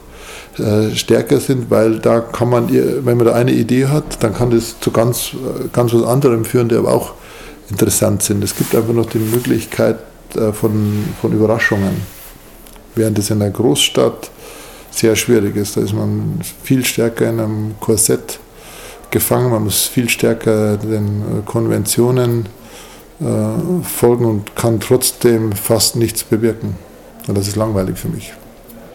äh, 0.59 0.95
stärker 0.95 1.40
sind, 1.40 1.71
weil 1.71 1.99
da 1.99 2.21
kann 2.21 2.49
man, 2.49 2.71
wenn 2.71 3.16
man 3.16 3.26
da 3.26 3.35
eine 3.35 3.52
Idee 3.52 3.87
hat, 3.87 4.23
dann 4.23 4.33
kann 4.33 4.50
das 4.50 4.78
zu 4.81 4.93
ganz, 4.93 5.33
ganz 5.73 5.93
was 5.93 6.05
anderem 6.05 6.45
führen, 6.45 6.69
die 6.69 6.76
aber 6.76 6.95
auch 6.95 7.12
interessant 7.71 8.23
sind. 8.23 8.43
Es 8.45 8.57
gibt 8.57 8.75
einfach 8.75 8.95
noch 8.95 9.07
die 9.07 9.19
Möglichkeit 9.19 9.99
äh, 10.35 10.53
von, 10.53 11.05
von 11.21 11.33
Überraschungen. 11.33 12.03
Während 12.95 13.19
es 13.19 13.31
in 13.31 13.43
einer 13.43 13.51
Großstadt 13.51 14.31
sehr 14.91 15.17
schwierig 15.17 15.57
ist. 15.57 15.77
Da 15.77 15.83
ist 15.83 15.93
man 15.93 16.41
viel 16.63 16.85
stärker 16.85 17.29
in 17.29 17.41
einem 17.41 17.75
Korsett 17.81 18.39
gefangen, 19.11 19.51
man 19.51 19.65
muss 19.65 19.87
viel 19.87 20.09
stärker 20.09 20.77
den 20.77 21.07
äh, 21.07 21.43
Konventionen 21.45 22.47
äh, 23.21 23.25
folgen 23.83 24.25
und 24.25 24.57
kann 24.57 24.81
trotzdem 24.81 25.53
fast 25.53 25.97
nichts 25.97 26.25
bewirken. 26.25 26.77
Und 27.27 27.37
das 27.37 27.49
ist 27.49 27.57
langweilig 27.57 27.99
für 27.99 28.09
mich. 28.09 28.33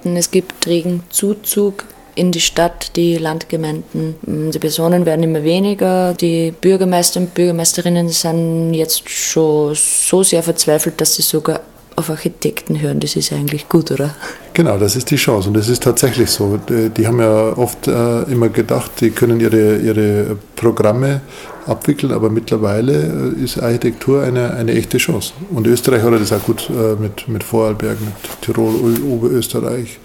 Es 0.04 0.32
gibt 0.32 0.66
regen 0.66 1.04
Zuzug 1.10 1.84
in 2.16 2.32
die 2.32 2.42
Stadt, 2.42 2.96
die 2.96 3.18
Landgemeinden. 3.18 4.16
Die 4.52 4.60
Personen 4.60 5.06
werden 5.06 5.24
immer 5.24 5.44
weniger. 5.44 6.14
Die 6.14 6.52
Bürgermeister 6.52 7.20
und 7.20 7.34
Bürgermeisterinnen 7.34 8.10
sind 8.10 8.74
jetzt 8.74 9.10
schon 9.10 9.76
so 9.76 10.24
sehr 10.24 10.44
verzweifelt, 10.44 11.00
dass 11.00 11.16
sie 11.16 11.22
sogar 11.22 11.62
auf 11.96 12.10
Architekten 12.10 12.80
hören. 12.82 13.00
Das 13.00 13.16
ist 13.16 13.32
eigentlich 13.32 13.70
gut, 13.70 13.92
oder? 13.92 14.16
Genau, 14.54 14.78
das 14.78 14.96
ist 14.96 15.12
die 15.12 15.18
Chance 15.18 15.50
und 15.50 15.56
das 15.56 15.70
ist 15.70 15.84
tatsächlich 15.84 16.30
so. 16.30 16.60
Die 16.68 17.08
haben 17.08 17.20
ja 17.20 17.58
oft 17.58 17.88
äh, 17.88 18.24
immer 18.24 18.50
gedacht, 18.50 18.92
die 19.02 19.12
können 19.12 19.40
ihre, 19.40 19.78
ihre 19.78 20.38
Programme 20.56 21.22
abwickeln, 21.68 22.12
aber 22.12 22.30
mittlerweile 22.30 23.34
äh, 23.38 23.44
ist 23.44 23.62
Architektur 23.62 24.24
eine, 24.24 24.54
eine 24.54 24.74
echte 24.74 24.98
Chance. 24.98 25.34
Und 25.52 25.68
Österreich 25.68 26.02
hat 26.04 26.14
das 26.14 26.34
auch 26.34 26.44
gut 26.44 26.70
äh, 26.70 26.96
mit, 27.00 27.28
mit 27.28 27.44
Vorarlberg, 27.44 27.98
mit 28.00 28.42
Tirol, 28.42 28.98
Oberösterreich. 29.04 30.00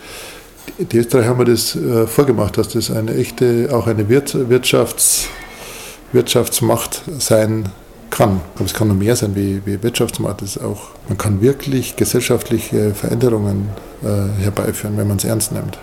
Die 0.79 0.99
Österreich 0.99 1.27
haben 1.27 1.39
wir 1.39 1.47
das 1.47 1.79
vorgemacht, 2.07 2.59
dass 2.59 2.69
das 2.69 2.91
eine 2.91 3.15
echte, 3.15 3.71
auch 3.73 3.87
eine 3.87 4.09
Wirtschafts, 4.11 5.29
Wirtschaftsmacht 6.13 7.03
sein 7.19 7.71
kann. 8.11 8.41
Aber 8.57 8.65
es 8.65 8.75
kann 8.75 8.89
noch 8.89 8.95
mehr 8.95 9.17
sein 9.17 9.35
wie, 9.35 9.63
wie 9.65 9.83
Wirtschaftsmarkt. 9.83 10.43
Das 10.43 10.59
auch, 10.59 10.89
man 11.09 11.17
kann 11.17 11.41
wirklich 11.41 11.97
gesellschaftliche 11.97 12.95
Veränderungen 12.95 13.69
äh, 14.03 14.43
herbeiführen, 14.43 14.97
wenn 14.99 15.09
man 15.09 15.17
es 15.17 15.25
ernst 15.25 15.53
nimmt. 15.53 15.79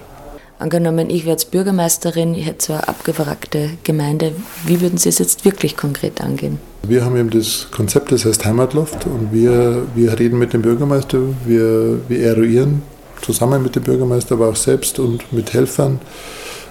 Angenommen, 0.59 1.09
ich 1.09 1.23
wäre 1.23 1.31
jetzt 1.31 1.51
Bürgermeisterin, 1.51 2.35
ich 2.35 2.45
hätte 2.45 2.65
so 2.65 2.73
eine 2.73 2.87
abgewrackte 2.87 3.71
Gemeinde. 3.83 4.33
Wie 4.65 4.79
würden 4.79 4.97
Sie 4.97 5.09
es 5.09 5.19
jetzt 5.19 5.43
wirklich 5.43 5.75
konkret 5.75 6.21
angehen? 6.21 6.59
Wir 6.87 7.03
haben 7.03 7.17
eben 7.17 7.31
das 7.31 7.67
Konzept, 7.71 8.11
das 8.11 8.25
heißt 8.25 8.45
Heimatloft 8.45 9.05
und 9.05 9.33
wir, 9.33 9.87
wir 9.95 10.19
reden 10.19 10.37
mit 10.37 10.53
dem 10.53 10.61
Bürgermeister, 10.61 11.19
wir, 11.45 11.99
wir 12.07 12.23
eruieren 12.27 12.83
zusammen 13.23 13.63
mit 13.63 13.75
dem 13.75 13.83
Bürgermeister, 13.83 14.35
aber 14.35 14.49
auch 14.49 14.55
selbst 14.55 14.99
und 14.99 15.33
mit 15.33 15.53
Helfern 15.53 15.99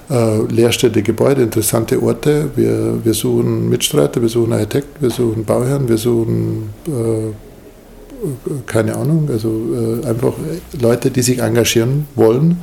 äh, 0.08 1.02
Gebäude, 1.02 1.42
interessante 1.42 2.02
Orte. 2.02 2.50
Wir, 2.56 3.04
wir 3.04 3.14
suchen 3.14 3.68
Mitstreiter, 3.68 4.20
wir 4.20 4.28
suchen 4.28 4.52
Architekten, 4.52 5.02
wir 5.02 5.10
suchen 5.10 5.44
Bauherren, 5.44 5.88
wir 5.88 5.98
suchen, 5.98 6.70
äh, 6.86 7.32
keine 8.66 8.96
Ahnung, 8.96 9.28
also 9.30 9.48
äh, 9.48 10.06
einfach 10.06 10.34
Leute, 10.80 11.10
die 11.10 11.22
sich 11.22 11.40
engagieren 11.40 12.06
wollen. 12.14 12.58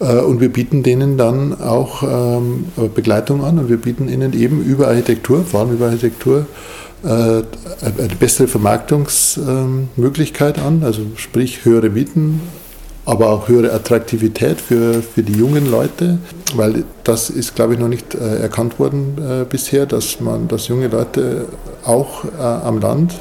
Äh, 0.00 0.18
und 0.18 0.40
wir 0.40 0.52
bieten 0.52 0.82
denen 0.82 1.16
dann 1.16 1.60
auch 1.60 2.02
ähm, 2.02 2.66
Begleitung 2.94 3.44
an 3.44 3.58
und 3.58 3.68
wir 3.68 3.78
bieten 3.78 4.08
ihnen 4.08 4.32
eben 4.32 4.62
über 4.62 4.88
Architektur, 4.88 5.44
vor 5.44 5.60
allem 5.60 5.72
über 5.72 5.86
Architektur, 5.86 6.46
äh, 7.02 7.08
eine 7.08 7.44
bessere 8.18 8.48
Vermarktungsmöglichkeit 8.48 10.58
an, 10.58 10.82
also 10.84 11.00
sprich 11.16 11.64
höhere 11.64 11.88
Mieten, 11.88 12.42
aber 13.04 13.30
auch 13.30 13.48
höhere 13.48 13.72
Attraktivität 13.72 14.60
für, 14.60 15.02
für 15.02 15.22
die 15.22 15.32
jungen 15.32 15.70
Leute, 15.70 16.18
weil 16.54 16.84
das 17.04 17.30
ist, 17.30 17.54
glaube 17.54 17.74
ich, 17.74 17.80
noch 17.80 17.88
nicht 17.88 18.14
äh, 18.14 18.38
erkannt 18.38 18.78
worden 18.78 19.16
äh, 19.18 19.44
bisher, 19.44 19.86
dass 19.86 20.20
man, 20.20 20.48
dass 20.48 20.68
junge 20.68 20.88
Leute 20.88 21.46
auch 21.84 22.24
äh, 22.24 22.42
am 22.42 22.78
Land 22.80 23.14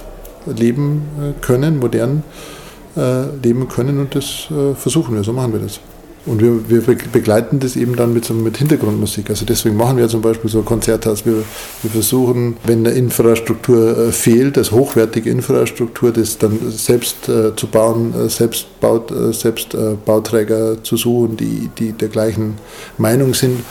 leben 0.45 1.03
äh, 1.19 1.41
können, 1.41 1.79
modern 1.79 2.23
äh, 2.95 3.23
leben 3.43 3.67
können 3.67 3.99
und 3.99 4.15
das 4.15 4.47
äh, 4.51 4.75
versuchen 4.75 5.15
wir, 5.15 5.23
so 5.23 5.33
machen 5.33 5.53
wir 5.53 5.59
das. 5.59 5.79
Und 6.29 6.41
wir, 6.43 6.69
wir 6.69 6.95
begleiten 7.11 7.59
das 7.59 7.75
eben 7.75 7.95
dann 7.95 8.13
mit, 8.13 8.23
so, 8.23 8.35
mit 8.35 8.57
Hintergrundmusik. 8.57 9.31
Also 9.31 9.45
deswegen 9.45 9.75
machen 9.75 9.97
wir 9.97 10.07
zum 10.09 10.21
Beispiel 10.21 10.47
so 10.47 10.61
Konzerthaus. 10.61 11.25
Wir, 11.25 11.43
wir 11.81 11.91
versuchen, 11.91 12.55
wenn 12.65 12.85
eine 12.85 12.95
Infrastruktur 12.95 13.97
äh, 13.97 14.11
fehlt, 14.11 14.55
also 14.55 14.75
hochwertige 14.75 15.27
Infrastruktur, 15.31 16.11
das 16.11 16.37
dann 16.37 16.59
selbst 16.69 17.27
äh, 17.27 17.55
zu 17.55 17.65
bauen, 17.65 18.13
äh, 18.13 18.29
selbst, 18.29 18.67
baut, 18.79 19.09
äh, 19.09 19.33
selbst 19.33 19.73
äh, 19.73 19.95
Bauträger 20.05 20.83
zu 20.83 20.97
suchen, 20.97 21.35
die, 21.35 21.71
die 21.79 21.93
der 21.93 22.09
gleichen 22.09 22.59
Meinung 22.99 23.33
sind, 23.33 23.61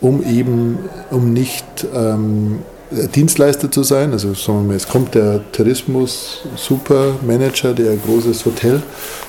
um 0.00 0.22
eben, 0.22 0.78
um 1.10 1.32
nicht 1.32 1.64
ähm, 1.92 2.60
Dienstleister 3.14 3.70
zu 3.70 3.82
sein. 3.82 4.12
Also 4.12 4.32
sagen 4.34 4.62
wir 4.62 4.68
mal, 4.68 4.76
es 4.76 4.88
kommt 4.88 5.14
der 5.14 5.40
Tourismus-Supermanager, 5.52 7.74
der 7.74 7.92
ein 7.92 8.00
großes 8.04 8.44
Hotel 8.44 8.82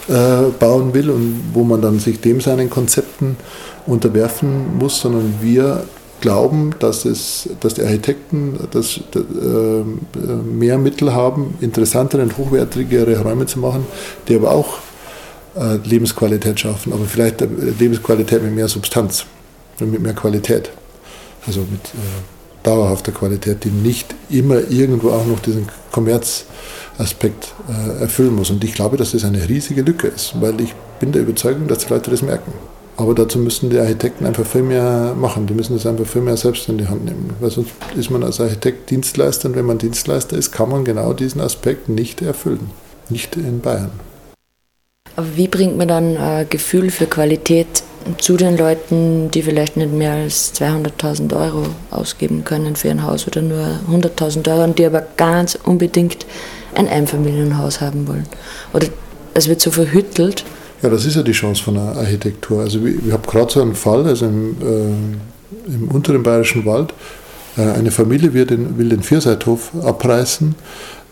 äh, 0.07 0.49
bauen 0.59 0.93
will 0.93 1.09
und 1.09 1.51
wo 1.53 1.63
man 1.63 1.81
dann 1.81 1.99
sich 1.99 2.19
dem 2.21 2.41
seinen 2.41 2.69
Konzepten 2.69 3.37
unterwerfen 3.85 4.77
muss, 4.77 4.99
sondern 5.01 5.35
wir 5.41 5.85
glauben, 6.21 6.73
dass, 6.79 7.03
es, 7.05 7.49
dass 7.59 7.73
die 7.75 7.83
Architekten 7.83 8.57
das, 8.71 9.01
äh, 9.15 9.83
mehr 10.43 10.77
Mittel 10.77 11.13
haben, 11.13 11.55
interessantere 11.61 12.21
und 12.21 12.37
hochwertigere 12.37 13.21
Räume 13.21 13.45
zu 13.45 13.59
machen, 13.59 13.85
die 14.27 14.35
aber 14.35 14.51
auch 14.51 14.79
äh, 15.55 15.77
Lebensqualität 15.83 16.59
schaffen, 16.59 16.91
aber 16.93 17.05
vielleicht 17.05 17.41
Lebensqualität 17.79 18.43
mit 18.43 18.53
mehr 18.55 18.67
Substanz 18.67 19.25
mit 19.79 20.01
mehr 20.01 20.13
Qualität. 20.13 20.71
Also 21.45 21.61
mit 21.61 21.85
äh, 21.93 22.34
dauerhafter 22.65 23.11
Qualität, 23.11 23.63
die 23.63 23.69
nicht 23.69 24.15
immer 24.29 24.69
irgendwo 24.69 25.09
auch 25.09 25.25
noch 25.25 25.39
diesen 25.39 25.67
Kommerzaspekt 25.91 27.53
äh, 27.69 28.01
erfüllen 28.01 28.35
muss. 28.35 28.49
Und 28.49 28.63
ich 28.63 28.73
glaube, 28.73 28.97
dass 28.97 29.11
das 29.11 29.23
eine 29.23 29.47
riesige 29.47 29.81
Lücke 29.81 30.07
ist, 30.07 30.33
weil 30.41 30.59
ich 30.61 30.73
bin 30.99 31.11
der 31.11 31.21
Überzeugung, 31.21 31.67
dass 31.67 31.85
die 31.85 31.93
Leute 31.93 32.11
das 32.11 32.21
merken. 32.21 32.53
Aber 32.97 33.13
dazu 33.13 33.37
müssen 33.39 33.69
die 33.69 33.77
Architekten 33.77 34.25
einfach 34.25 34.45
viel 34.45 34.61
mehr 34.61 35.13
machen. 35.19 35.47
Die 35.47 35.53
müssen 35.53 35.73
das 35.73 35.85
einfach 35.85 36.05
viel 36.05 36.21
mehr 36.21 36.37
selbst 36.37 36.69
in 36.69 36.77
die 36.77 36.87
Hand 36.87 37.03
nehmen. 37.03 37.31
Weil 37.41 37.51
sonst 37.51 37.71
ist 37.97 38.09
man 38.09 38.23
als 38.23 38.39
Architekt 38.39 38.89
Dienstleister 38.89 39.49
und 39.49 39.55
wenn 39.55 39.65
man 39.65 39.77
Dienstleister 39.77 40.37
ist, 40.37 40.51
kann 40.51 40.69
man 40.69 40.85
genau 40.85 41.11
diesen 41.11 41.41
Aspekt 41.41 41.89
nicht 41.89 42.21
erfüllen. 42.21 42.71
Nicht 43.09 43.35
in 43.35 43.59
Bayern. 43.59 43.91
Aber 45.17 45.27
wie 45.35 45.47
bringt 45.47 45.77
man 45.77 45.87
dann 45.87 46.17
ein 46.17 46.49
Gefühl 46.49 46.89
für 46.89 47.05
Qualität 47.05 47.83
zu 48.19 48.37
den 48.37 48.57
Leuten, 48.57 49.31
die 49.31 49.41
vielleicht 49.41 49.77
nicht 49.77 49.91
mehr 49.91 50.13
als 50.13 50.53
200.000 50.55 51.35
Euro 51.35 51.63
ausgeben 51.91 52.43
können 52.43 52.75
für 52.75 52.89
ein 52.89 53.03
Haus 53.03 53.27
oder 53.27 53.41
nur 53.41 53.79
100.000 53.91 54.49
Euro 54.51 54.63
und 54.63 54.79
die 54.79 54.85
aber 54.85 55.03
ganz 55.17 55.57
unbedingt 55.63 56.25
ein 56.75 56.87
Einfamilienhaus 56.87 57.81
haben 57.81 58.07
wollen? 58.07 58.27
Oder 58.73 58.87
es 59.33 59.47
wird 59.47 59.61
so 59.61 59.71
verhüttelt 59.71 60.45
ja, 60.81 60.91
das 60.91 61.05
ist 61.05 61.15
ja 61.15 61.23
die 61.23 61.31
Chance 61.31 61.63
von 61.63 61.75
der 61.75 61.83
Architektur. 61.83 62.61
Also 62.61 62.85
ich, 62.85 63.07
ich 63.07 63.11
habe 63.11 63.27
gerade 63.27 63.51
so 63.51 63.61
einen 63.61 63.73
Fall, 63.73 64.05
also 64.05 64.25
im, 64.27 64.55
äh, 64.61 65.73
im 65.73 65.87
unteren 65.87 66.21
Bayerischen 66.21 66.63
Wald, 66.65 66.93
äh, 67.57 67.61
eine 67.61 67.89
Familie 67.91 68.33
will 68.33 68.45
den, 68.45 68.77
will 68.77 68.89
den 68.89 69.01
Vierseithof 69.01 69.71
abreißen 69.83 70.53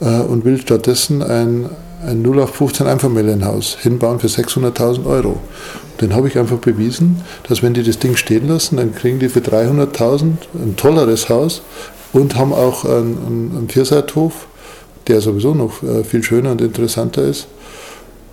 äh, 0.01 0.05
und 0.05 0.45
will 0.45 0.59
stattdessen 0.59 1.23
ein, 1.23 1.69
ein 2.07 2.23
0815 2.23 2.87
Einfamilienhaus 2.87 3.77
hinbauen 3.79 4.19
für 4.19 4.27
600.000 4.27 5.05
Euro. 5.05 5.39
Den 6.01 6.15
habe 6.15 6.27
ich 6.27 6.37
einfach 6.37 6.57
bewiesen, 6.57 7.21
dass 7.47 7.63
wenn 7.63 7.73
die 7.73 7.83
das 7.83 7.99
Ding 7.99 8.15
stehen 8.15 8.47
lassen, 8.47 8.77
dann 8.77 8.93
kriegen 8.93 9.19
die 9.19 9.29
für 9.29 9.39
300.000 9.39 10.33
ein 10.55 10.75
tolleres 10.75 11.29
Haus 11.29 11.61
und 12.11 12.35
haben 12.35 12.53
auch 12.53 12.85
einen, 12.85 13.51
einen 13.55 13.69
Vierseithof, 13.69 14.47
der 15.07 15.21
sowieso 15.21 15.53
noch 15.53 15.83
äh, 15.83 16.03
viel 16.03 16.23
schöner 16.23 16.51
und 16.51 16.61
interessanter 16.61 17.23
ist. 17.23 17.47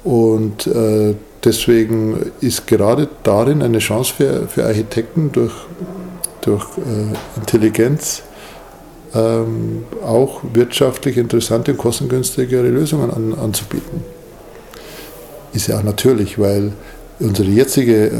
Und 0.04 0.66
äh, 0.66 1.14
deswegen 1.44 2.32
ist 2.40 2.66
gerade 2.66 3.08
darin 3.22 3.62
eine 3.62 3.78
Chance 3.78 4.14
für, 4.16 4.48
für 4.48 4.64
Architekten 4.64 5.30
durch, 5.32 5.52
durch 6.40 6.64
äh, 6.78 7.38
Intelligenz 7.38 8.22
ähm, 9.14 9.84
auch 10.04 10.42
wirtschaftlich 10.52 11.16
interessante 11.16 11.72
und 11.72 11.78
kostengünstigere 11.78 12.68
Lösungen 12.68 13.10
an, 13.10 13.34
anzubieten. 13.34 14.02
Ist 15.52 15.66
ja 15.66 15.78
auch 15.78 15.82
natürlich, 15.82 16.38
weil 16.38 16.72
unsere 17.18 17.48
jetzige 17.48 18.06
äh, 18.06 18.12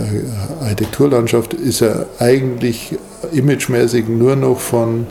Architekturlandschaft 0.63 1.55
ist 1.55 1.81
ja 1.81 2.07
eigentlich 2.19 2.97
imagemäßig 3.33 4.09
nur 4.09 4.37
noch 4.37 4.59
von 4.59 5.07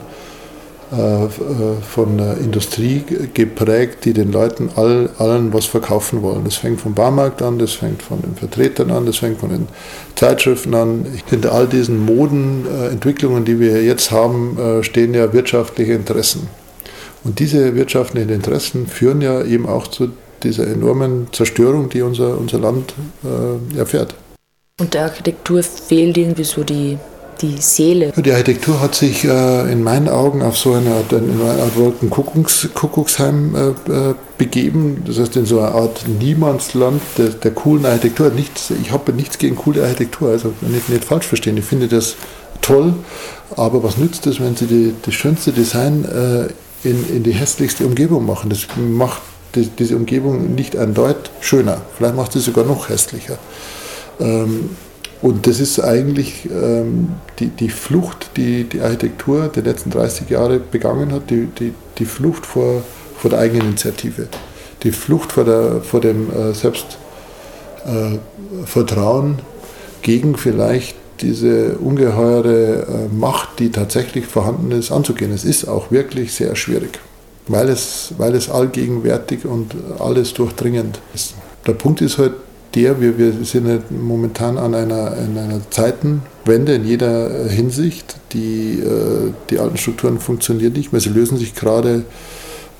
von 0.90 2.18
der 2.18 2.38
Industrie 2.38 3.04
geprägt, 3.32 4.04
die 4.04 4.12
den 4.12 4.32
Leuten 4.32 4.70
all, 4.74 5.10
allen 5.18 5.52
was 5.52 5.66
verkaufen 5.66 6.22
wollen. 6.22 6.42
Das 6.44 6.56
fängt 6.56 6.80
vom 6.80 6.94
Baumarkt 6.94 7.42
an, 7.42 7.60
das 7.60 7.72
fängt 7.72 8.02
von 8.02 8.20
den 8.20 8.34
Vertretern 8.34 8.90
an, 8.90 9.06
das 9.06 9.18
fängt 9.18 9.38
von 9.38 9.50
den 9.50 9.68
Zeitschriften 10.16 10.74
an. 10.74 11.06
Hinter 11.26 11.52
all 11.52 11.68
diesen 11.68 12.04
Modenentwicklungen, 12.04 13.44
die 13.44 13.60
wir 13.60 13.84
jetzt 13.84 14.10
haben, 14.10 14.58
äh, 14.58 14.82
stehen 14.82 15.14
ja 15.14 15.32
wirtschaftliche 15.32 15.92
Interessen. 15.92 16.48
Und 17.22 17.38
diese 17.38 17.76
wirtschaftlichen 17.76 18.30
Interessen 18.30 18.86
führen 18.86 19.20
ja 19.20 19.44
eben 19.44 19.68
auch 19.68 19.86
zu 19.86 20.08
dieser 20.42 20.66
enormen 20.66 21.28
Zerstörung, 21.32 21.88
die 21.88 22.02
unser, 22.02 22.36
unser 22.38 22.58
Land 22.58 22.94
äh, 23.22 23.78
erfährt. 23.78 24.14
Und 24.80 24.94
der 24.94 25.04
Architektur 25.04 25.62
fehlt 25.62 26.16
irgendwie 26.16 26.44
so 26.44 26.64
die 26.64 26.98
die 27.40 27.56
Seele. 27.58 28.12
Die 28.16 28.30
Architektur 28.32 28.80
hat 28.80 28.94
sich 28.94 29.24
äh, 29.24 29.72
in 29.72 29.82
meinen 29.82 30.08
Augen 30.08 30.42
auf 30.42 30.56
so 30.56 30.72
eine 30.74 30.90
Art, 30.90 31.12
Art 31.12 31.76
Wolkenkuckucks, 31.76 32.68
Kuckucksheim 32.74 33.54
äh, 33.54 33.68
äh, 33.90 34.14
begeben. 34.38 35.02
Das 35.06 35.18
heißt, 35.18 35.36
in 35.36 35.46
so 35.46 35.60
einer 35.60 35.74
Art 35.74 36.06
Niemandsland 36.08 37.00
der, 37.18 37.30
der 37.30 37.50
coolen 37.52 37.86
Architektur. 37.86 38.30
Nichts, 38.30 38.72
ich 38.82 38.92
habe 38.92 39.12
nichts 39.12 39.38
gegen 39.38 39.56
coole 39.56 39.82
Architektur, 39.82 40.30
also 40.30 40.52
nicht, 40.60 40.88
nicht 40.88 41.04
falsch 41.04 41.26
verstehen. 41.26 41.56
Ich 41.56 41.64
finde 41.64 41.88
das 41.88 42.16
toll, 42.60 42.94
aber 43.56 43.82
was 43.82 43.96
nützt 43.96 44.26
es, 44.26 44.40
wenn 44.40 44.56
Sie 44.56 44.66
die, 44.66 44.94
das 45.02 45.14
schönste 45.14 45.52
Design 45.52 46.04
in, 46.84 47.08
in 47.08 47.22
die 47.22 47.32
hässlichste 47.32 47.86
Umgebung 47.86 48.26
machen? 48.26 48.50
Das 48.50 48.66
macht 48.76 49.22
die, 49.54 49.66
diese 49.66 49.96
Umgebung 49.96 50.54
nicht 50.54 50.76
eindeutig 50.76 51.30
schöner. 51.40 51.80
Vielleicht 51.96 52.16
macht 52.16 52.32
sie 52.32 52.40
sogar 52.40 52.64
noch 52.64 52.88
hässlicher. 52.88 53.38
Ähm, 54.18 54.70
und 55.22 55.46
das 55.46 55.60
ist 55.60 55.80
eigentlich 55.80 56.48
ähm, 56.50 57.10
die, 57.38 57.48
die 57.48 57.68
Flucht, 57.68 58.30
die 58.36 58.64
die 58.64 58.80
Architektur 58.80 59.48
der 59.48 59.64
letzten 59.64 59.90
30 59.90 60.30
Jahre 60.30 60.58
begangen 60.58 61.12
hat, 61.12 61.28
die, 61.28 61.46
die, 61.46 61.74
die 61.98 62.06
Flucht 62.06 62.46
vor, 62.46 62.82
vor 63.18 63.28
der 63.30 63.40
Eigeninitiative, 63.40 64.28
die 64.82 64.92
Flucht 64.92 65.32
vor, 65.32 65.44
der, 65.44 65.82
vor 65.82 66.00
dem 66.00 66.30
äh, 66.30 66.54
Selbstvertrauen 66.54 69.34
äh, 69.34 69.42
gegen 70.02 70.38
vielleicht 70.38 70.96
diese 71.20 71.76
ungeheure 71.76 72.86
äh, 72.86 73.08
Macht, 73.14 73.58
die 73.58 73.70
tatsächlich 73.70 74.24
vorhanden 74.24 74.72
ist, 74.72 74.90
anzugehen. 74.90 75.32
Es 75.32 75.44
ist 75.44 75.68
auch 75.68 75.90
wirklich 75.90 76.32
sehr 76.32 76.56
schwierig, 76.56 76.98
weil 77.46 77.68
es, 77.68 78.14
weil 78.16 78.34
es 78.34 78.48
allgegenwärtig 78.48 79.44
und 79.44 79.74
alles 79.98 80.32
durchdringend 80.32 80.98
ist. 81.14 81.34
Der 81.66 81.74
Punkt 81.74 82.00
ist 82.00 82.16
halt, 82.16 82.32
der, 82.74 83.00
wir, 83.00 83.18
wir 83.18 83.32
sind 83.44 83.66
halt 83.66 83.90
momentan 83.90 84.56
an 84.56 84.74
einer, 84.74 85.12
an 85.12 85.36
einer 85.36 85.70
Zeitenwende 85.70 86.74
in 86.74 86.84
jeder 86.84 87.48
Hinsicht. 87.48 88.16
Die, 88.32 88.78
äh, 88.78 89.32
die 89.50 89.58
alten 89.58 89.76
Strukturen 89.76 90.20
funktionieren 90.20 90.72
nicht 90.72 90.92
mehr, 90.92 91.00
sie 91.00 91.08
lösen 91.08 91.36
sich 91.36 91.54
gerade 91.54 92.04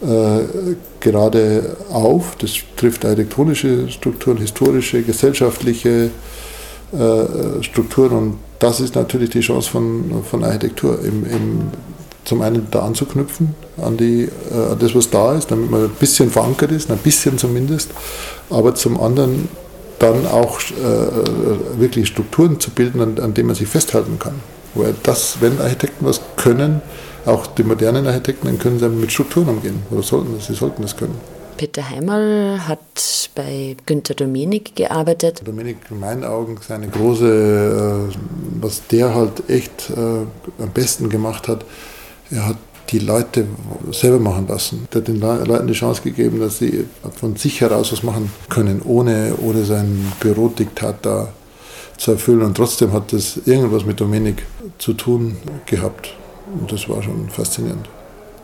äh, 0.02 0.76
gerade 1.00 1.76
auf. 1.92 2.36
Das 2.36 2.52
trifft 2.76 3.04
architektonische 3.04 3.88
Strukturen, 3.90 4.38
historische, 4.38 5.02
gesellschaftliche 5.02 6.10
äh, 6.92 7.62
Strukturen 7.62 8.12
und 8.12 8.38
das 8.58 8.80
ist 8.80 8.94
natürlich 8.94 9.30
die 9.30 9.40
Chance 9.40 9.70
von, 9.70 10.22
von 10.28 10.44
Architektur, 10.44 10.98
im, 11.02 11.24
im, 11.24 11.60
zum 12.24 12.42
einen 12.42 12.66
da 12.70 12.80
anzuknüpfen 12.80 13.54
an, 13.80 13.96
die, 13.96 14.28
an 14.52 14.78
das, 14.78 14.94
was 14.94 15.08
da 15.08 15.34
ist, 15.34 15.50
damit 15.50 15.70
man 15.70 15.84
ein 15.84 15.90
bisschen 15.98 16.30
verankert 16.30 16.70
ist, 16.70 16.90
ein 16.90 16.98
bisschen 16.98 17.38
zumindest, 17.38 17.90
aber 18.50 18.74
zum 18.74 19.00
anderen 19.00 19.48
dann 20.00 20.26
auch 20.26 20.60
äh, 20.60 21.78
wirklich 21.78 22.08
Strukturen 22.08 22.58
zu 22.58 22.70
bilden, 22.70 23.00
an, 23.00 23.18
an 23.20 23.34
denen 23.34 23.48
man 23.48 23.56
sich 23.56 23.68
festhalten 23.68 24.18
kann. 24.18 24.34
Weil 24.74 24.94
das, 25.02 25.36
wenn 25.40 25.60
Architekten 25.60 26.06
was 26.06 26.20
können, 26.36 26.82
auch 27.26 27.46
die 27.46 27.62
modernen 27.62 28.06
Architekten, 28.06 28.46
dann 28.46 28.58
können 28.58 28.78
sie 28.78 28.88
mit 28.88 29.12
Strukturen 29.12 29.48
umgehen. 29.48 29.82
Oder 29.90 30.02
sollten 30.02 30.40
sie 30.40 30.54
sollten 30.54 30.82
das 30.82 30.96
können. 30.96 31.14
Peter 31.56 31.90
Heimal 31.90 32.66
hat 32.66 33.30
bei 33.34 33.76
Günter 33.84 34.14
Dominik 34.14 34.74
gearbeitet. 34.74 35.42
Dominik, 35.44 35.76
in 35.90 36.00
meinen 36.00 36.24
Augen, 36.24 36.58
seine 36.66 36.88
große, 36.88 38.08
äh, 38.10 38.16
was 38.60 38.86
der 38.86 39.14
halt 39.14 39.50
echt 39.50 39.90
äh, 39.90 40.62
am 40.62 40.70
besten 40.72 41.10
gemacht 41.10 41.48
hat, 41.48 41.66
er 42.30 42.46
hat 42.46 42.56
die 42.90 42.98
Leute 42.98 43.46
selber 43.92 44.18
machen 44.18 44.46
lassen. 44.48 44.88
Der 44.92 45.00
hat 45.00 45.08
den 45.08 45.20
Leuten 45.20 45.66
die 45.66 45.74
Chance 45.74 46.02
gegeben, 46.02 46.40
dass 46.40 46.58
sie 46.58 46.86
von 47.16 47.36
sich 47.36 47.60
heraus 47.60 47.92
was 47.92 48.02
machen 48.02 48.32
können, 48.48 48.82
ohne, 48.82 49.34
ohne 49.40 49.64
sein 49.64 50.12
Bürodiktat 50.20 50.96
da 51.02 51.28
zu 51.96 52.12
erfüllen. 52.12 52.42
Und 52.42 52.56
trotzdem 52.56 52.92
hat 52.92 53.12
das 53.12 53.38
irgendwas 53.46 53.84
mit 53.84 54.00
Dominik 54.00 54.44
zu 54.78 54.94
tun 54.94 55.36
gehabt. 55.66 56.14
Und 56.58 56.70
das 56.72 56.88
war 56.88 57.02
schon 57.02 57.28
faszinierend. 57.28 57.88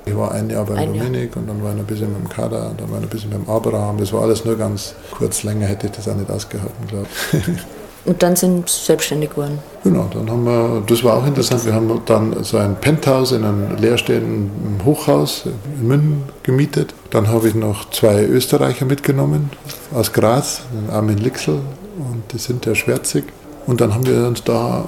Ich 0.05 0.17
war 0.17 0.31
ein 0.31 0.49
Jahr 0.49 0.65
bei 0.65 0.77
ein 0.77 0.93
Dominik 0.93 1.35
Jahr. 1.35 1.43
und 1.43 1.49
dann 1.49 1.63
war 1.65 1.73
ich 1.75 1.81
ein 1.81 1.87
bisschen 1.87 2.13
beim 2.13 2.29
Kader, 2.29 2.73
dann 2.77 2.91
war 2.91 2.99
ich 2.99 3.05
ein 3.05 3.11
bisschen 3.11 3.31
beim 3.31 3.49
Abraham. 3.49 3.99
Das 3.99 4.13
war 4.13 4.23
alles 4.23 4.45
nur 4.45 4.57
ganz 4.57 4.95
kurz. 5.11 5.43
Länger 5.43 5.67
hätte 5.67 5.89
ich 5.89 5.93
das 5.93 6.09
auch 6.09 6.15
nicht 6.15 6.31
ausgehalten, 6.31 6.87
glaube 6.87 7.07
ich. 7.33 7.43
Und 8.07 8.23
dann 8.23 8.37
sind 8.37 8.69
sie 8.69 8.85
selbstständig 8.85 9.31
geworden. 9.31 9.59
Genau, 9.83 10.09
dann 10.12 10.31
haben 10.31 10.45
wir, 10.45 10.83
das 10.87 11.03
war 11.03 11.16
auch 11.16 11.27
interessant, 11.27 11.64
wir 11.64 11.75
haben 11.75 12.01
dann 12.07 12.45
so 12.45 12.57
ein 12.57 12.77
Penthouse 12.77 13.33
in 13.33 13.45
einem 13.45 13.77
leerstehenden 13.77 14.81
Hochhaus 14.85 15.45
in 15.47 15.88
München 15.88 16.23
gemietet. 16.45 16.95
Dann 17.11 17.27
habe 17.29 17.49
ich 17.49 17.57
noch 17.57 17.90
zwei 17.90 18.23
Österreicher 18.25 18.85
mitgenommen 18.85 19.51
aus 19.92 20.12
Graz, 20.12 20.62
Armin 20.90 21.19
Lixel 21.19 21.55
und 21.99 22.23
die 22.33 22.38
sind 22.38 22.64
der 22.64 22.77
Schwärzig. 22.77 23.25
Und 23.66 23.81
dann 23.81 23.92
haben 23.92 24.07
wir 24.07 24.29
uns 24.29 24.45
da 24.45 24.85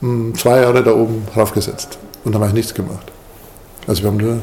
hm, 0.00 0.34
zwei 0.36 0.60
Jahre 0.60 0.84
da 0.84 0.94
oben 0.94 1.26
draufgesetzt 1.34 1.98
und 2.24 2.32
dann 2.32 2.40
habe 2.40 2.50
ich 2.50 2.54
nichts 2.54 2.74
gemacht. 2.74 3.10
Also 3.88 4.02
wir 4.02 4.10
haben 4.10 4.16
nur 4.16 4.38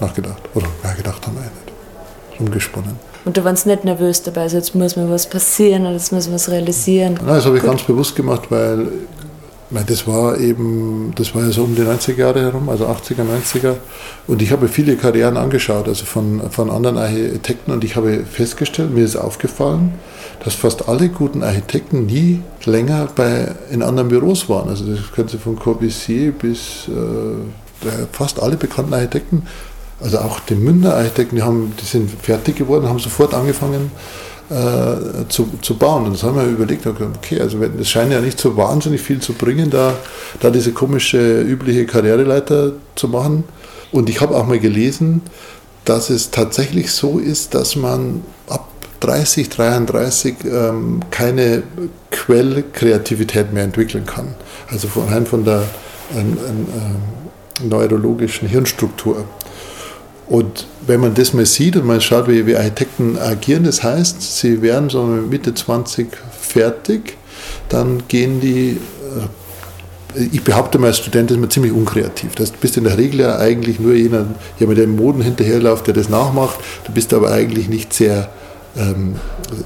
nachgedacht. 0.00 0.42
Oder 0.54 0.66
ja, 0.84 0.92
gedacht 0.92 1.26
haben 1.26 1.36
wir 1.36 1.42
nicht. 1.42 2.40
Rumgesponnen. 2.40 3.07
Und 3.24 3.36
da 3.36 3.44
waren 3.44 3.56
sie 3.56 3.68
nicht 3.68 3.84
nervös 3.84 4.22
dabei, 4.22 4.42
also 4.42 4.56
jetzt 4.56 4.74
muss 4.74 4.96
mir 4.96 5.10
was 5.10 5.28
passieren 5.28 5.82
oder 5.82 5.92
jetzt 5.92 6.12
muss 6.12 6.26
man 6.26 6.34
was 6.34 6.48
realisieren. 6.50 7.14
Nein, 7.14 7.36
das 7.36 7.46
habe 7.46 7.56
ich 7.56 7.62
Gut. 7.62 7.70
ganz 7.70 7.82
bewusst 7.82 8.16
gemacht, 8.16 8.42
weil 8.50 8.88
meine, 9.70 9.86
das 9.86 10.06
war 10.06 10.38
eben, 10.38 11.12
das 11.14 11.34
war 11.34 11.42
ja 11.42 11.50
so 11.50 11.64
um 11.64 11.74
die 11.74 11.82
90er 11.82 12.16
Jahre 12.16 12.40
herum, 12.40 12.68
also 12.68 12.86
80er, 12.86 13.22
90er. 13.22 13.74
Und 14.26 14.40
ich 14.40 14.50
habe 14.50 14.68
viele 14.68 14.96
Karrieren 14.96 15.36
angeschaut, 15.36 15.88
also 15.88 16.04
von, 16.04 16.50
von 16.50 16.70
anderen 16.70 16.96
Architekten 16.96 17.72
und 17.72 17.84
ich 17.84 17.96
habe 17.96 18.24
festgestellt, 18.24 18.94
mir 18.94 19.04
ist 19.04 19.16
aufgefallen, 19.16 19.94
dass 20.44 20.54
fast 20.54 20.88
alle 20.88 21.08
guten 21.08 21.42
Architekten 21.42 22.06
nie 22.06 22.42
länger 22.64 23.08
bei, 23.14 23.54
in 23.70 23.82
anderen 23.82 24.08
Büros 24.08 24.48
waren. 24.48 24.68
Also 24.68 24.84
das 24.84 25.12
können 25.12 25.28
Sie 25.28 25.38
von 25.38 25.58
Corbusier 25.58 26.32
bis 26.32 26.88
äh, 26.88 27.88
fast 28.12 28.42
alle 28.42 28.56
bekannten 28.56 28.94
Architekten 28.94 29.46
also 30.00 30.18
auch 30.18 30.40
die 30.40 30.54
Münchner 30.54 30.94
Architekten, 30.94 31.36
die, 31.36 31.42
die 31.42 31.86
sind 31.86 32.10
fertig 32.10 32.56
geworden, 32.56 32.88
haben 32.88 32.98
sofort 32.98 33.34
angefangen, 33.34 33.90
äh, 34.50 35.28
zu, 35.28 35.48
zu 35.60 35.76
bauen. 35.76 36.06
Und 36.06 36.14
das 36.14 36.22
haben 36.22 36.36
wir 36.36 36.44
überlegt, 36.44 36.86
okay, 36.86 37.40
also 37.40 37.58
es 37.62 37.88
scheint 37.88 38.12
ja 38.12 38.20
nicht 38.20 38.38
so 38.40 38.56
wahnsinnig 38.56 39.00
viel 39.00 39.20
zu 39.20 39.34
bringen, 39.34 39.70
da, 39.70 39.94
da 40.40 40.50
diese 40.50 40.72
komische, 40.72 41.42
übliche 41.42 41.84
Karriereleiter 41.86 42.72
zu 42.94 43.08
machen. 43.08 43.44
Und 43.92 44.08
ich 44.08 44.20
habe 44.20 44.36
auch 44.36 44.46
mal 44.46 44.58
gelesen, 44.58 45.22
dass 45.84 46.10
es 46.10 46.30
tatsächlich 46.30 46.92
so 46.92 47.18
ist, 47.18 47.54
dass 47.54 47.74
man 47.76 48.22
ab 48.48 48.68
30, 49.00 49.48
33 49.48 50.34
ähm, 50.44 51.00
keine 51.10 51.62
Quellkreativität 52.10 53.52
mehr 53.52 53.64
entwickeln 53.64 54.04
kann. 54.04 54.34
Also 54.70 54.88
von, 54.88 55.08
rein 55.08 55.26
von 55.26 55.44
der 55.44 55.62
ähm, 56.16 56.36
ähm, 56.40 57.68
neurologischen 57.68 58.48
Hirnstruktur. 58.48 59.24
Und 60.28 60.66
wenn 60.86 61.00
man 61.00 61.14
das 61.14 61.32
mal 61.32 61.46
sieht 61.46 61.76
und 61.76 61.86
man 61.86 62.00
schaut, 62.00 62.28
wie, 62.28 62.46
wie 62.46 62.56
Architekten 62.56 63.18
agieren, 63.18 63.64
das 63.64 63.82
heißt, 63.82 64.20
sie 64.38 64.60
werden 64.60 64.90
so 64.90 65.04
Mitte 65.04 65.54
20 65.54 66.08
fertig, 66.38 67.16
dann 67.68 68.02
gehen 68.08 68.40
die, 68.40 68.78
äh, 70.16 70.28
ich 70.32 70.42
behaupte 70.42 70.78
mal, 70.78 70.88
als 70.88 70.98
Student 70.98 71.30
ist 71.30 71.38
man 71.38 71.50
ziemlich 71.50 71.72
unkreativ. 71.72 72.34
Du 72.34 72.44
bist 72.60 72.76
in 72.76 72.84
der 72.84 72.98
Regel 72.98 73.20
ja 73.20 73.38
eigentlich 73.38 73.80
nur 73.80 73.94
jemand, 73.94 74.36
der 74.60 74.66
dem 74.66 74.96
Moden 74.96 75.22
hinterherläuft, 75.22 75.86
der 75.86 75.94
das 75.94 76.08
nachmacht. 76.08 76.58
Du 76.84 76.92
bist 76.92 77.14
aber 77.14 77.30
eigentlich 77.30 77.68
nicht 77.68 77.94
sehr, 77.94 78.30
ähm, 78.76 79.16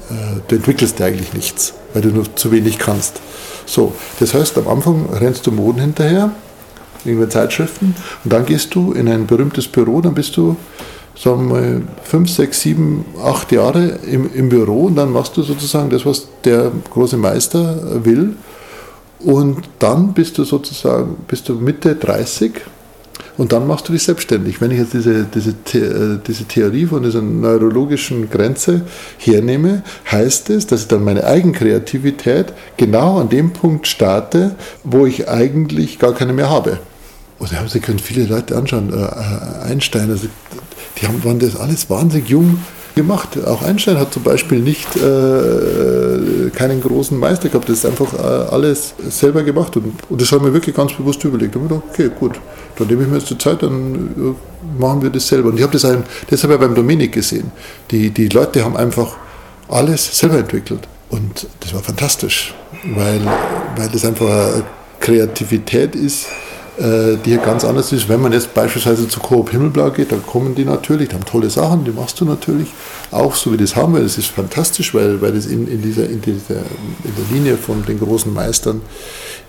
äh, 0.09 0.39
du 0.47 0.55
entwickelst 0.55 1.01
eigentlich 1.01 1.33
nichts, 1.33 1.73
weil 1.93 2.03
du 2.03 2.09
nur 2.09 2.35
zu 2.35 2.51
wenig 2.51 2.77
kannst. 2.77 3.19
So, 3.65 3.93
das 4.19 4.33
heißt, 4.33 4.57
am 4.57 4.67
Anfang 4.67 5.09
rennst 5.11 5.47
du 5.47 5.51
Moden 5.51 5.81
hinterher, 5.81 6.31
irgendwelche 7.05 7.31
Zeitschriften. 7.31 7.95
Und 8.23 8.33
dann 8.33 8.45
gehst 8.45 8.73
du 8.75 8.93
in 8.93 9.07
ein 9.07 9.25
berühmtes 9.27 9.67
Büro, 9.67 10.01
dann 10.01 10.13
bist 10.13 10.37
du, 10.37 10.55
sagen 11.15 11.47
wir 11.49 11.53
mal, 11.53 11.81
fünf, 12.03 12.29
sechs, 12.29 12.61
sieben, 12.61 13.05
acht 13.23 13.51
Jahre 13.51 13.99
im, 14.09 14.33
im 14.33 14.49
Büro 14.49 14.85
und 14.85 14.95
dann 14.95 15.11
machst 15.11 15.37
du 15.37 15.43
sozusagen 15.43 15.89
das, 15.89 16.05
was 16.05 16.27
der 16.43 16.71
große 16.89 17.17
Meister 17.17 18.03
will. 18.05 18.35
Und 19.19 19.57
dann 19.79 20.13
bist 20.13 20.37
du 20.37 20.43
sozusagen, 20.43 21.15
bist 21.27 21.47
du 21.47 21.55
Mitte 21.55 21.95
30 21.95 22.53
und 23.37 23.51
dann 23.51 23.65
machst 23.67 23.87
du 23.87 23.93
dich 23.93 24.03
selbstständig. 24.03 24.61
Wenn 24.61 24.71
ich 24.71 24.79
jetzt 24.79 24.93
diese, 24.93 25.25
diese, 25.25 25.51
äh, 25.51 26.19
diese 26.25 26.45
Theorie 26.45 26.85
von 26.85 27.03
dieser 27.03 27.21
neurologischen 27.21 28.29
Grenze 28.29 28.81
hernehme, 29.17 29.81
heißt 30.11 30.51
es, 30.51 30.67
dass 30.67 30.81
ich 30.81 30.87
dann 30.87 31.03
meine 31.03 31.23
Eigenkreativität 31.23 32.53
genau 32.77 33.19
an 33.19 33.29
dem 33.29 33.51
Punkt 33.51 33.87
starte, 33.87 34.55
wo 34.83 35.05
ich 35.05 35.29
eigentlich 35.29 35.97
gar 35.99 36.13
keine 36.13 36.33
mehr 36.33 36.49
habe. 36.49 36.79
Und 37.51 37.69
Sie 37.69 37.79
können 37.79 37.99
viele 37.99 38.25
Leute 38.25 38.55
anschauen, 38.55 38.93
äh, 38.93 38.95
äh, 38.95 39.69
Einstein, 39.69 40.09
also 40.09 40.27
die 41.01 41.07
haben, 41.07 41.23
waren 41.25 41.39
das 41.39 41.57
alles 41.57 41.89
wahnsinnig 41.89 42.29
jung 42.29 42.59
gemacht. 42.95 43.37
Auch 43.45 43.63
Einstein 43.63 43.97
hat 43.97 44.13
zum 44.13 44.23
Beispiel 44.23 44.59
nicht 44.59 44.95
äh, 44.95 46.49
keinen 46.55 46.81
großen 46.81 47.17
Meister 47.19 47.49
gehabt, 47.49 47.67
das 47.67 47.79
ist 47.79 47.85
einfach 47.85 48.13
äh, 48.13 48.17
alles 48.17 48.93
selber 49.09 49.43
gemacht 49.43 49.75
und, 49.75 49.93
und 50.09 50.21
das 50.21 50.31
haben 50.31 50.45
wir 50.45 50.53
wirklich 50.53 50.75
ganz 50.75 50.93
bewusst 50.93 51.23
überlegt. 51.23 51.55
Und 51.55 51.63
ich 51.63 51.69
gedacht, 51.69 51.83
okay, 51.89 52.09
gut, 52.17 52.39
dann 52.77 52.87
nehme 52.87 53.03
ich 53.03 53.09
mir 53.09 53.17
jetzt 53.17 53.29
die 53.29 53.37
Zeit, 53.37 53.61
dann 53.61 53.93
äh, 54.17 54.81
machen 54.81 55.01
wir 55.01 55.09
das 55.09 55.27
selber. 55.27 55.49
Und 55.49 55.57
ich 55.57 55.63
habe 55.63 55.73
das, 55.73 55.83
ein, 55.83 56.03
das 56.29 56.43
habe 56.43 56.53
ich 56.53 56.59
beim 56.59 56.75
Dominik 56.75 57.11
gesehen. 57.11 57.51
Die, 57.91 58.09
die 58.09 58.29
Leute 58.29 58.63
haben 58.63 58.77
einfach 58.77 59.17
alles 59.67 60.17
selber 60.17 60.37
entwickelt 60.37 60.87
und 61.09 61.47
das 61.59 61.73
war 61.73 61.81
fantastisch, 61.81 62.53
weil, 62.95 63.19
weil 63.75 63.89
das 63.89 64.05
einfach 64.05 64.63
Kreativität 65.01 65.95
ist, 65.95 66.27
die 66.79 67.29
hier 67.29 67.37
ganz 67.37 67.63
anders 67.63 67.91
ist. 67.91 68.09
Wenn 68.09 68.21
man 68.21 68.33
jetzt 68.33 68.53
beispielsweise 68.53 69.07
zu 69.07 69.19
Coop 69.19 69.51
Himmelblau 69.51 69.91
geht, 69.91 70.11
dann 70.11 70.25
kommen 70.25 70.55
die 70.55 70.65
natürlich, 70.65 71.09
die 71.09 71.15
haben 71.15 71.25
tolle 71.25 71.49
Sachen, 71.49 71.83
die 71.83 71.91
machst 71.91 72.19
du 72.19 72.25
natürlich 72.25 72.69
auch 73.11 73.35
so, 73.35 73.53
wie 73.53 73.57
das 73.57 73.75
haben 73.75 73.93
wir. 73.93 74.01
Das 74.01 74.17
ist 74.17 74.27
fantastisch, 74.27 74.93
weil, 74.93 75.21
weil 75.21 75.33
das 75.33 75.45
in, 75.45 75.67
in, 75.67 75.81
dieser, 75.81 76.09
in, 76.09 76.21
dieser, 76.21 76.55
in 76.55 77.13
der 77.15 77.25
Linie 77.31 77.57
von 77.57 77.85
den 77.85 77.99
großen 77.99 78.33
Meistern 78.33 78.81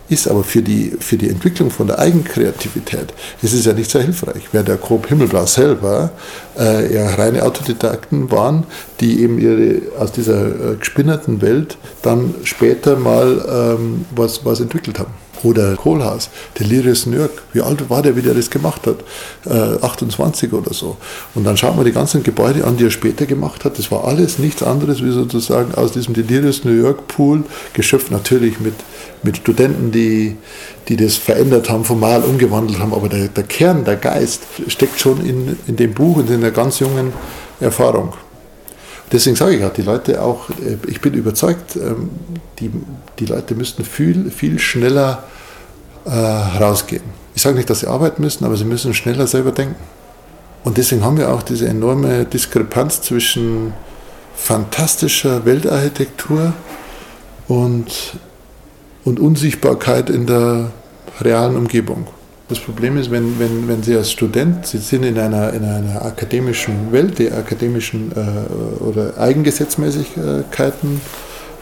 ist. 0.09 0.29
Aber 0.29 0.45
für 0.45 0.63
die, 0.63 0.93
für 1.01 1.17
die 1.17 1.29
Entwicklung 1.29 1.71
von 1.71 1.87
der 1.87 1.99
Eigenkreativität 1.99 3.13
ist 3.43 3.55
es 3.55 3.65
ja 3.65 3.73
nicht 3.73 3.91
sehr 3.91 4.03
hilfreich. 4.03 4.49
Während 4.53 4.69
der 4.69 4.77
Coop 4.77 5.07
Himmelblau 5.07 5.47
selber 5.47 6.13
äh, 6.59 6.95
ja 6.95 7.15
reine 7.15 7.43
Autodidakten 7.43 8.31
waren, 8.31 8.65
die 9.01 9.23
eben 9.23 9.39
ihre, 9.39 9.99
aus 9.99 10.13
dieser 10.13 10.47
äh, 10.47 10.77
gespinnerten 10.77 11.41
Welt 11.43 11.77
dann 12.03 12.35
später 12.45 12.97
mal 12.97 13.77
ähm, 13.79 14.05
was, 14.15 14.45
was 14.45 14.61
entwickelt 14.61 14.99
haben. 14.99 15.24
Oder 15.45 15.77
Kohlhaas, 15.77 16.31
Delirious 16.59 17.07
Nürk, 17.07 17.43
wie 17.53 17.61
alt 17.61 17.89
war 17.91 18.03
der, 18.03 18.17
wie 18.17 18.23
der 18.23 18.35
das 18.35 18.51
gemacht 18.51 18.87
hat? 18.87 18.97
Äh, 19.47 19.85
28 19.85 20.53
oder 20.53 20.73
so. 20.73 20.97
Und 21.35 21.45
dann 21.45 21.57
schaut 21.57 21.77
man 21.77 21.85
die 21.85 21.93
ganzen 21.93 22.23
Gebäude 22.23 22.65
an, 22.65 22.77
die 22.77 22.85
er 22.85 22.91
später 22.91 23.27
gemacht 23.27 23.65
hat. 23.65 23.79
Das 23.79 23.91
war 23.91 24.05
alles 24.05 24.39
nichts 24.39 24.63
anderes 24.63 25.05
wie 25.05 25.11
sozusagen 25.11 25.75
aus 25.75 25.93
diesem 25.93 26.15
Delirious 26.15 26.65
New 26.65 26.73
York 26.73 27.07
Pool, 27.09 27.45
geschöpft 27.75 28.11
natürlich 28.11 28.59
mit, 28.59 28.75
mit 29.23 29.37
Studenten, 29.37 29.93
die, 29.93 30.37
die 30.89 30.97
das 30.97 31.17
verändert 31.17 31.69
haben, 31.69 31.85
formal 31.85 32.23
umgewandelt 32.23 32.79
haben. 32.79 32.95
Aber 32.95 33.09
der, 33.09 33.29
der 33.29 33.45
Kern, 33.45 33.85
der 33.85 33.97
Geist 33.97 34.43
steckt 34.69 34.99
schon 34.99 35.25
in, 35.25 35.59
in 35.67 35.77
dem 35.77 35.93
Buch 35.93 36.17
und 36.17 36.31
in 36.31 36.41
der 36.41 36.53
ganz 36.53 36.79
jungen 36.79 37.13
Erfahrung. 37.61 38.15
Deswegen 39.15 39.37
sage 39.37 39.55
ich 39.55 39.65
auch, 39.65 39.73
die 39.73 39.83
Leute 39.83 40.21
auch, 40.21 40.51
äh, 40.51 40.77
ich 40.89 41.01
bin 41.01 41.15
überzeugt, 41.15 41.77
ähm, 41.77 42.11
die, 42.59 42.69
die 43.21 43.27
Leute 43.27 43.55
müssten 43.55 43.85
viel, 43.85 44.29
viel 44.33 44.59
schneller 44.59 45.23
äh, 46.05 46.11
rausgehen. 46.11 47.05
Ich 47.37 47.43
sage 47.43 47.55
nicht, 47.55 47.71
dass 47.71 47.81
sie 47.81 47.87
arbeiten 47.87 48.23
müssen, 48.23 48.45
aber 48.45 48.57
sie 48.57 48.65
müssen 48.65 48.93
schneller 48.93 49.29
selber 49.29 49.53
denken. 49.53 49.77
Und 50.65 50.79
deswegen 50.79 51.05
haben 51.05 51.17
wir 51.17 51.33
auch 51.33 51.45
diese 51.45 51.69
enorme 51.69 52.25
Diskrepanz 52.25 53.03
zwischen 53.03 53.73
fantastischer 54.35 55.45
Weltarchitektur 55.45 56.53
und, 57.47 58.19
und 59.05 59.21
Unsichtbarkeit 59.21 60.11
in 60.11 60.27
der 60.27 60.73
realen 61.21 61.55
Umgebung. 61.55 62.09
Das 62.49 62.59
Problem 62.59 62.99
ist, 62.99 63.11
wenn, 63.11 63.39
wenn, 63.39 63.69
wenn 63.69 63.83
Sie 63.83 63.97
als 63.97 64.13
Student, 64.13 64.67
Sie 64.67 64.77
sind 64.77 65.03
in 65.03 65.19
einer, 65.19 65.55
in 65.55 65.65
einer 65.65 66.05
akademischen 66.05 66.93
Welt, 66.93 67.19
die 67.19 67.33
akademischen 67.33 68.13
äh, 68.13 68.83
oder 68.85 69.17
Eigengesetzmäßigkeiten 69.19 71.01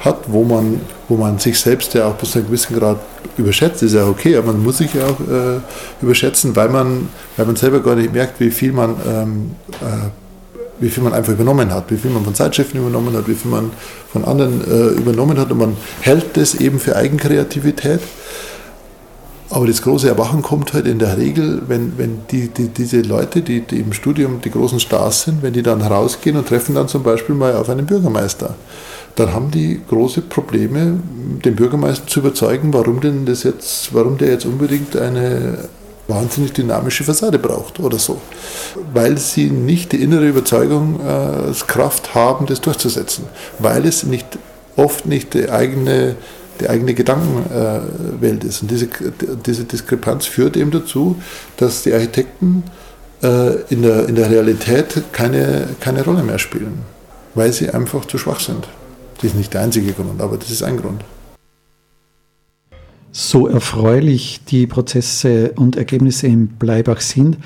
hat, 0.00 0.24
wo 0.26 0.42
man, 0.42 0.80
wo 1.08 1.16
man 1.16 1.38
sich 1.38 1.60
selbst 1.60 1.94
ja 1.94 2.06
auch 2.06 2.14
bis 2.14 2.32
zu 2.32 2.38
einem 2.38 2.48
gewissen 2.48 2.76
Grad 2.76 2.98
überschätzt, 3.38 3.84
ist 3.84 3.94
ja 3.94 4.06
okay, 4.08 4.36
aber 4.36 4.52
man 4.52 4.64
muss 4.64 4.78
sich 4.78 4.92
ja 4.94 5.06
auch 5.06 5.20
äh, 5.20 5.60
überschätzen, 6.02 6.56
weil 6.56 6.68
man, 6.68 7.08
weil 7.36 7.46
man 7.46 7.54
selber 7.54 7.80
gar 7.80 7.94
nicht 7.94 8.12
merkt, 8.12 8.40
wie 8.40 8.50
viel 8.50 8.72
man, 8.72 8.96
ähm, 9.06 9.50
äh, 9.80 10.10
wie 10.80 10.90
viel 10.90 11.04
man 11.04 11.12
einfach 11.12 11.32
übernommen 11.32 11.72
hat, 11.72 11.92
wie 11.92 11.96
viel 11.96 12.10
man 12.10 12.24
von 12.24 12.34
Zeitschriften 12.34 12.78
übernommen 12.78 13.16
hat, 13.16 13.28
wie 13.28 13.34
viel 13.34 13.52
man 13.52 13.70
von 14.10 14.24
anderen 14.24 14.60
äh, 14.68 14.98
übernommen 14.98 15.38
hat 15.38 15.52
und 15.52 15.58
man 15.58 15.76
hält 16.00 16.36
das 16.36 16.56
eben 16.56 16.80
für 16.80 16.96
Eigenkreativität. 16.96 18.00
Aber 19.52 19.66
das 19.66 19.82
große 19.82 20.08
Erwachen 20.08 20.42
kommt 20.42 20.72
halt 20.72 20.86
in 20.86 20.98
der 20.98 21.18
Regel, 21.18 21.62
wenn, 21.68 21.98
wenn 21.98 22.20
die, 22.30 22.48
die, 22.48 22.68
diese 22.68 23.02
Leute, 23.02 23.42
die, 23.42 23.60
die 23.60 23.80
im 23.80 23.92
Studium 23.92 24.40
die 24.40 24.50
großen 24.50 24.80
Stars 24.80 25.22
sind, 25.22 25.42
wenn 25.42 25.52
die 25.52 25.62
dann 25.62 25.82
rausgehen 25.82 26.36
und 26.36 26.48
treffen 26.48 26.74
dann 26.74 26.88
zum 26.88 27.02
Beispiel 27.02 27.34
mal 27.34 27.54
auf 27.56 27.68
einen 27.68 27.86
Bürgermeister 27.86 28.54
dann 29.16 29.34
haben 29.34 29.50
die 29.50 29.80
große 29.88 30.22
Probleme, 30.22 30.98
den 31.44 31.54
Bürgermeister 31.54 32.06
zu 32.06 32.20
überzeugen, 32.20 32.72
warum 32.72 33.00
denn 33.00 33.26
das 33.26 33.42
jetzt, 33.42 33.94
warum 33.94 34.16
der 34.16 34.28
jetzt 34.28 34.46
unbedingt 34.46 34.96
eine 34.96 35.68
wahnsinnig 36.08 36.52
dynamische 36.52 37.04
Fassade 37.04 37.38
braucht 37.38 37.78
oder 37.78 37.98
so. 37.98 38.20
Weil 38.92 39.18
sie 39.18 39.50
nicht 39.50 39.92
die 39.92 40.02
innere 40.02 40.28
Überzeugungskraft 40.28 42.08
äh, 42.08 42.14
haben, 42.14 42.46
das 42.46 42.60
durchzusetzen. 42.60 43.26
Weil 43.58 43.86
es 43.86 44.02
nicht, 44.02 44.26
oft 44.76 45.06
nicht 45.06 45.34
die 45.34 45.50
eigene, 45.50 46.16
die 46.62 46.68
eigene 46.68 46.94
Gedankenwelt 46.94 48.44
ist. 48.44 48.62
Und 48.62 48.70
diese, 48.70 48.88
diese 49.44 49.64
Diskrepanz 49.64 50.26
führt 50.26 50.56
eben 50.56 50.70
dazu, 50.70 51.16
dass 51.56 51.82
die 51.82 51.92
Architekten 51.92 52.62
äh, 53.22 53.62
in, 53.68 53.82
der, 53.82 54.08
in 54.08 54.14
der 54.14 54.30
Realität 54.30 55.02
keine, 55.12 55.68
keine 55.80 56.04
Rolle 56.04 56.22
mehr 56.22 56.38
spielen, 56.38 56.80
weil 57.34 57.52
sie 57.52 57.70
einfach 57.70 58.04
zu 58.04 58.16
schwach 58.16 58.40
sind. 58.40 58.68
Das 59.16 59.24
ist 59.24 59.36
nicht 59.36 59.52
der 59.54 59.62
einzige 59.62 59.92
Grund, 59.92 60.20
aber 60.20 60.36
das 60.36 60.50
ist 60.50 60.62
ein 60.62 60.76
Grund. 60.76 61.04
So 63.10 63.46
erfreulich 63.46 64.40
die 64.48 64.66
Prozesse 64.66 65.52
und 65.56 65.76
Ergebnisse 65.76 66.28
in 66.28 66.48
Bleibach 66.48 67.00
sind, 67.00 67.38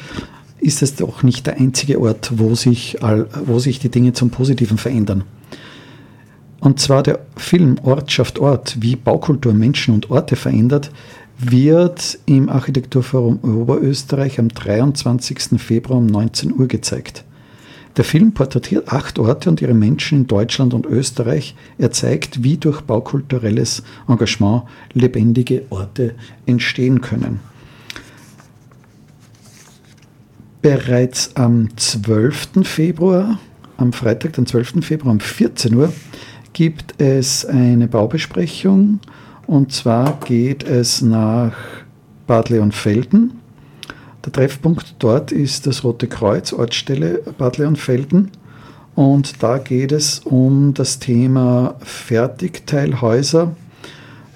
ist 0.60 0.82
es 0.82 0.94
doch 0.94 1.22
nicht 1.22 1.46
der 1.46 1.56
einzige 1.56 2.00
Ort, 2.00 2.32
wo 2.36 2.54
sich, 2.54 2.98
wo 3.44 3.58
sich 3.58 3.78
die 3.78 3.88
Dinge 3.88 4.12
zum 4.12 4.30
Positiven 4.30 4.78
verändern. 4.78 5.24
Und 6.60 6.80
zwar 6.80 7.02
der 7.02 7.20
Film 7.36 7.76
Ort 7.82 8.10
schafft 8.10 8.38
Ort, 8.38 8.76
wie 8.80 8.96
Baukultur 8.96 9.52
Menschen 9.52 9.94
und 9.94 10.10
Orte 10.10 10.36
verändert, 10.36 10.90
wird 11.38 12.18
im 12.26 12.48
Architekturforum 12.48 13.38
Oberösterreich 13.42 14.38
am 14.38 14.48
23. 14.48 15.60
Februar 15.60 15.98
um 15.98 16.06
19 16.06 16.58
Uhr 16.58 16.66
gezeigt. 16.66 17.24
Der 17.96 18.04
Film 18.04 18.32
porträtiert 18.32 18.92
acht 18.92 19.18
Orte 19.18 19.48
und 19.48 19.62
ihre 19.62 19.72
Menschen 19.72 20.18
in 20.18 20.26
Deutschland 20.26 20.74
und 20.74 20.84
Österreich. 20.86 21.54
Er 21.78 21.92
zeigt, 21.92 22.42
wie 22.42 22.58
durch 22.58 22.82
baukulturelles 22.82 23.82
Engagement 24.06 24.64
lebendige 24.92 25.64
Orte 25.70 26.14
entstehen 26.44 27.00
können. 27.00 27.40
Bereits 30.60 31.36
am 31.36 31.74
12. 31.76 32.64
Februar 32.64 33.38
am 33.78 33.92
Freitag, 33.92 34.34
den 34.34 34.46
12. 34.46 34.84
Februar 34.84 35.12
um 35.12 35.20
14 35.20 35.74
Uhr, 35.74 35.92
gibt 36.56 37.02
es 37.02 37.44
eine 37.44 37.86
Baubesprechung 37.86 39.00
und 39.46 39.72
zwar 39.72 40.18
geht 40.24 40.62
es 40.62 41.02
nach 41.02 41.52
Bad 42.26 42.48
Leonfelden. 42.48 43.32
Der 44.24 44.32
Treffpunkt 44.32 44.94
dort 44.98 45.32
ist 45.32 45.66
das 45.66 45.84
Rote 45.84 46.06
Kreuz, 46.06 46.54
Ortsstelle 46.54 47.20
Bad 47.36 47.58
Leonfelden. 47.58 48.30
Und 48.94 49.42
da 49.42 49.58
geht 49.58 49.92
es 49.92 50.20
um 50.20 50.72
das 50.72 50.98
Thema 50.98 51.74
Fertigteilhäuser, 51.82 53.54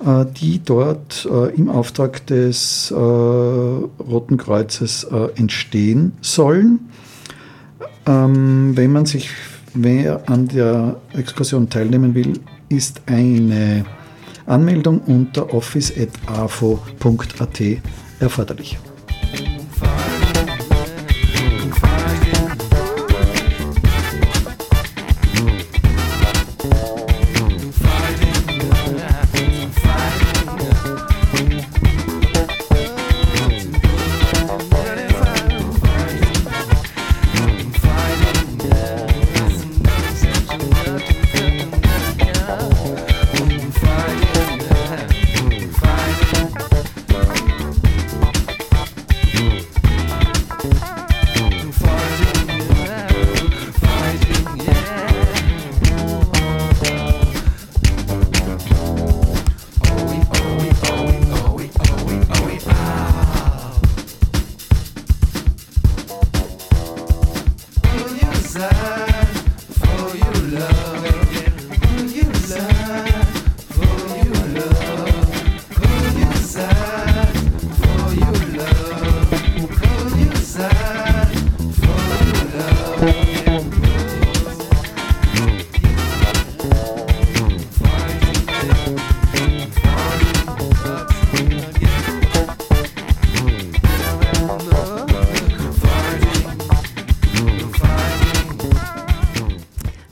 äh, 0.04 0.26
die 0.26 0.61
dort 0.62 1.26
äh, 1.33 1.54
im 1.56 1.70
Auftrag 1.70 2.26
des 2.26 2.90
äh, 2.90 2.94
Roten 2.94 4.37
Kreuzes 4.37 5.04
entstehen 5.37 6.12
sollen. 6.20 6.80
Ähm, 8.04 8.72
wenn 8.76 8.92
man 8.92 9.06
sich, 9.06 9.30
wer 9.74 10.28
an 10.28 10.48
der 10.48 10.96
Exkursion 11.12 11.68
teilnehmen 11.68 12.14
will, 12.14 12.40
ist 12.68 13.02
eine 13.06 13.85
Anmeldung 14.46 15.00
unter 15.00 15.52
office.afo.at 15.54 16.12
erforderlich. 18.20 18.78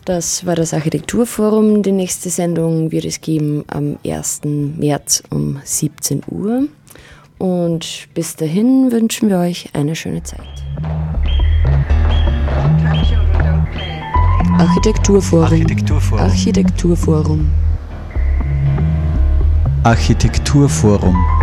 Das 0.08 0.46
war 0.46 0.54
das 0.54 0.72
Architekturforum. 0.72 1.82
Die 1.82 1.92
nächste 1.92 2.30
Sendung 2.30 2.90
wird 2.90 3.04
es 3.04 3.20
geben 3.20 3.64
am 3.66 3.98
1. 4.06 4.40
März 4.78 5.22
um 5.28 5.60
17 5.62 6.22
Uhr. 6.30 6.62
Und 7.36 8.08
bis 8.14 8.34
dahin 8.34 8.90
wünschen 8.90 9.28
wir 9.28 9.36
euch 9.36 9.68
eine 9.74 9.94
schöne 9.94 10.22
Zeit. 10.22 10.40
Architekturforum. 14.56 15.44
Architekturforum. 15.44 16.24
Architekturforum. 16.24 17.50
Architekturforum. 19.82 21.38